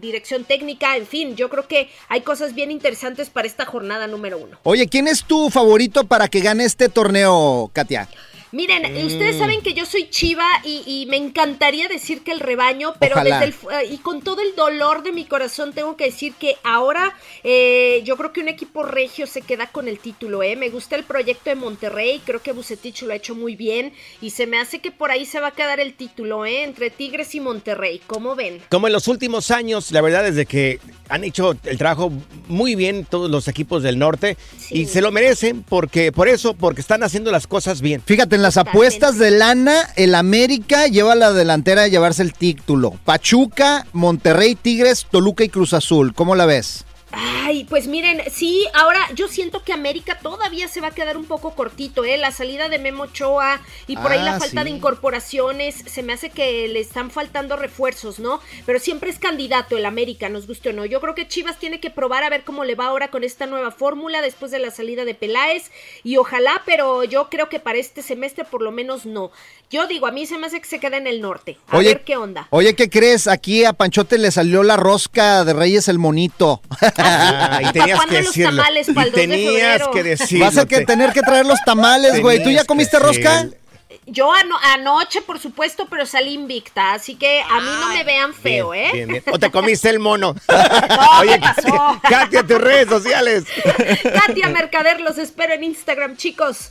dirección 0.00 0.44
técnica. 0.44 0.96
En 0.96 1.06
fin, 1.06 1.36
yo 1.36 1.48
creo 1.48 1.66
que 1.66 1.90
hay 2.08 2.20
cosas 2.20 2.54
bien 2.54 2.70
interesantes 2.70 3.30
para 3.30 3.46
esta 3.46 3.64
jornada 3.64 4.06
número 4.06 4.38
uno. 4.38 4.58
Oye, 4.62 4.88
¿quién 4.88 5.08
es 5.08 5.24
tu 5.24 5.50
favorito 5.50 6.04
para 6.04 6.28
que 6.28 6.40
gane 6.40 6.64
este 6.64 6.88
torneo, 6.88 7.70
Katia? 7.72 8.08
Miren, 8.50 8.84
ustedes 9.04 9.36
mm. 9.36 9.38
saben 9.38 9.60
que 9.60 9.74
yo 9.74 9.84
soy 9.84 10.08
chiva 10.08 10.46
y, 10.64 11.06
me 11.10 11.16
encantaría 11.16 11.88
decir 11.88 12.22
que 12.22 12.32
el 12.32 12.40
rebaño, 12.40 12.94
pero 12.98 13.22
desde 13.22 13.44
el, 13.44 13.50
eh, 13.50 13.88
y 13.90 13.98
con 13.98 14.22
todo 14.22 14.40
el 14.40 14.54
dolor 14.54 15.02
de 15.02 15.12
mi 15.12 15.24
corazón 15.24 15.72
tengo 15.72 15.96
que 15.96 16.04
decir 16.04 16.34
que 16.34 16.56
ahora 16.64 17.14
eh, 17.44 18.02
yo 18.04 18.16
creo 18.16 18.32
que 18.32 18.40
un 18.40 18.48
equipo 18.48 18.82
regio 18.82 19.26
se 19.26 19.42
queda 19.42 19.68
con 19.68 19.88
el 19.88 19.98
título, 19.98 20.42
¿eh? 20.42 20.56
Me 20.56 20.70
gusta 20.70 20.96
el 20.96 21.04
proyecto 21.04 21.50
de 21.50 21.56
Monterrey, 21.56 22.22
creo 22.24 22.42
que 22.42 22.52
Bucetich 22.52 23.02
lo 23.02 23.12
ha 23.12 23.16
hecho 23.16 23.34
muy 23.34 23.54
bien 23.54 23.92
y 24.20 24.30
se 24.30 24.46
me 24.46 24.58
hace 24.58 24.80
que 24.80 24.90
por 24.90 25.10
ahí 25.10 25.26
se 25.26 25.40
va 25.40 25.48
a 25.48 25.52
quedar 25.52 25.80
el 25.80 25.94
título, 25.94 26.46
¿eh? 26.46 26.64
Entre 26.64 26.90
Tigres 26.90 27.34
y 27.34 27.40
Monterrey, 27.40 28.00
¿cómo 28.06 28.34
ven? 28.34 28.62
Como 28.70 28.86
en 28.86 28.92
los 28.92 29.08
últimos 29.08 29.50
años, 29.50 29.92
la 29.92 30.00
verdad 30.00 30.26
es 30.26 30.36
de 30.36 30.46
que 30.46 30.80
han 31.08 31.24
hecho 31.24 31.56
el 31.64 31.78
trabajo 31.78 32.12
muy 32.48 32.74
bien 32.74 33.04
todos 33.04 33.30
los 33.30 33.48
equipos 33.48 33.82
del 33.82 33.98
norte 33.98 34.36
y 34.70 34.86
se 34.86 35.00
lo 35.00 35.10
merecen 35.10 35.62
porque 35.62 36.12
por 36.12 36.28
eso, 36.28 36.54
porque 36.54 36.80
están 36.80 37.02
haciendo 37.02 37.30
las 37.30 37.46
cosas 37.46 37.80
bien. 37.80 38.02
Fíjate, 38.04 38.37
en 38.38 38.42
las 38.42 38.56
apuestas 38.56 39.18
de 39.18 39.32
lana, 39.32 39.90
el 39.96 40.14
América 40.14 40.86
lleva 40.86 41.16
la 41.16 41.32
delantera 41.32 41.82
a 41.82 41.88
llevarse 41.88 42.22
el 42.22 42.32
título. 42.32 42.92
Pachuca, 43.04 43.84
Monterrey, 43.92 44.54
Tigres, 44.54 45.06
Toluca 45.10 45.42
y 45.42 45.48
Cruz 45.48 45.74
Azul. 45.74 46.14
¿Cómo 46.14 46.36
la 46.36 46.46
ves? 46.46 46.84
Ay, 47.10 47.64
pues 47.64 47.86
miren, 47.86 48.22
sí, 48.30 48.66
ahora 48.74 49.00
yo 49.14 49.28
siento 49.28 49.62
que 49.62 49.72
América 49.72 50.18
todavía 50.18 50.68
se 50.68 50.80
va 50.80 50.88
a 50.88 50.94
quedar 50.94 51.16
un 51.16 51.24
poco 51.24 51.54
cortito, 51.54 52.04
¿eh? 52.04 52.18
La 52.18 52.32
salida 52.32 52.68
de 52.68 52.78
Memo 52.78 53.04
Ochoa 53.04 53.60
y 53.86 53.96
por 53.96 54.12
ahí 54.12 54.22
la 54.22 54.36
ah, 54.36 54.38
falta 54.38 54.64
de 54.64 54.70
incorporaciones, 54.70 55.76
se 55.86 56.02
me 56.02 56.12
hace 56.12 56.28
que 56.28 56.68
le 56.68 56.80
están 56.80 57.10
faltando 57.10 57.56
refuerzos, 57.56 58.18
¿no? 58.18 58.40
Pero 58.66 58.78
siempre 58.78 59.10
es 59.10 59.18
candidato 59.18 59.76
el 59.76 59.86
América, 59.86 60.28
nos 60.28 60.46
guste 60.46 60.70
o 60.70 60.72
no. 60.74 60.84
Yo 60.84 61.00
creo 61.00 61.14
que 61.14 61.26
Chivas 61.26 61.58
tiene 61.58 61.80
que 61.80 61.90
probar 61.90 62.24
a 62.24 62.30
ver 62.30 62.44
cómo 62.44 62.64
le 62.64 62.74
va 62.74 62.86
ahora 62.86 63.08
con 63.08 63.24
esta 63.24 63.46
nueva 63.46 63.70
fórmula 63.70 64.20
después 64.20 64.50
de 64.50 64.58
la 64.58 64.70
salida 64.70 65.06
de 65.06 65.14
Peláez 65.14 65.70
y 66.04 66.18
ojalá, 66.18 66.62
pero 66.66 67.04
yo 67.04 67.30
creo 67.30 67.48
que 67.48 67.60
para 67.60 67.78
este 67.78 68.02
semestre 68.02 68.44
por 68.44 68.60
lo 68.60 68.70
menos 68.70 69.06
no. 69.06 69.30
Yo 69.70 69.86
digo, 69.86 70.06
a 70.06 70.12
mí 70.12 70.26
se 70.26 70.38
me 70.38 70.46
hace 70.46 70.60
que 70.60 70.66
se 70.66 70.80
quede 70.80 70.96
en 70.96 71.06
el 71.06 71.20
norte. 71.20 71.58
A 71.68 71.78
ver 71.78 72.02
qué 72.02 72.16
onda. 72.16 72.48
Oye, 72.50 72.74
¿qué 72.74 72.88
crees? 72.88 73.26
Aquí 73.28 73.64
a 73.64 73.74
Panchote 73.74 74.16
le 74.16 74.30
salió 74.30 74.62
la 74.62 74.76
rosca 74.76 75.44
de 75.44 75.52
Reyes 75.52 75.88
el 75.88 75.98
monito. 75.98 76.62
Ah, 76.98 77.60
y 77.62 77.72
tenías 77.72 78.04
que 78.06 78.22
los 78.22 78.34
tamales 78.34 78.88
para 78.92 79.06
el 79.06 79.12
2 79.12 79.20
de 79.20 79.28
febrero? 79.28 79.90
que 79.90 80.02
decirlo. 80.02 80.44
Vas 80.46 80.58
a 80.58 80.66
que 80.66 80.84
tener 80.84 81.12
que 81.12 81.20
traer 81.22 81.46
los 81.46 81.60
tamales, 81.64 82.20
güey. 82.20 82.42
¿Tú 82.42 82.50
ya 82.50 82.64
comiste 82.64 82.98
rosca? 82.98 83.48
Yo 84.10 84.30
anoche, 84.74 85.20
por 85.20 85.38
supuesto, 85.38 85.86
pero 85.90 86.06
salí 86.06 86.32
invicta, 86.32 86.94
así 86.94 87.14
que 87.14 87.42
a 87.42 87.60
mí 87.60 87.68
no 87.80 87.88
me 87.88 88.04
vean 88.04 88.32
feo, 88.32 88.72
¿eh? 88.72 89.22
O 89.30 89.38
te 89.38 89.50
comiste 89.50 89.90
el 89.90 89.98
mono. 89.98 90.34
no, 90.48 91.20
Oye, 91.20 91.38
pasó? 91.38 92.00
Katia, 92.08 92.42
tus 92.42 92.58
redes 92.58 92.88
sociales. 92.88 93.44
Katia 94.26 94.48
Mercader, 94.48 95.00
los 95.00 95.18
espero 95.18 95.52
en 95.52 95.64
Instagram, 95.64 96.16
chicos. 96.16 96.70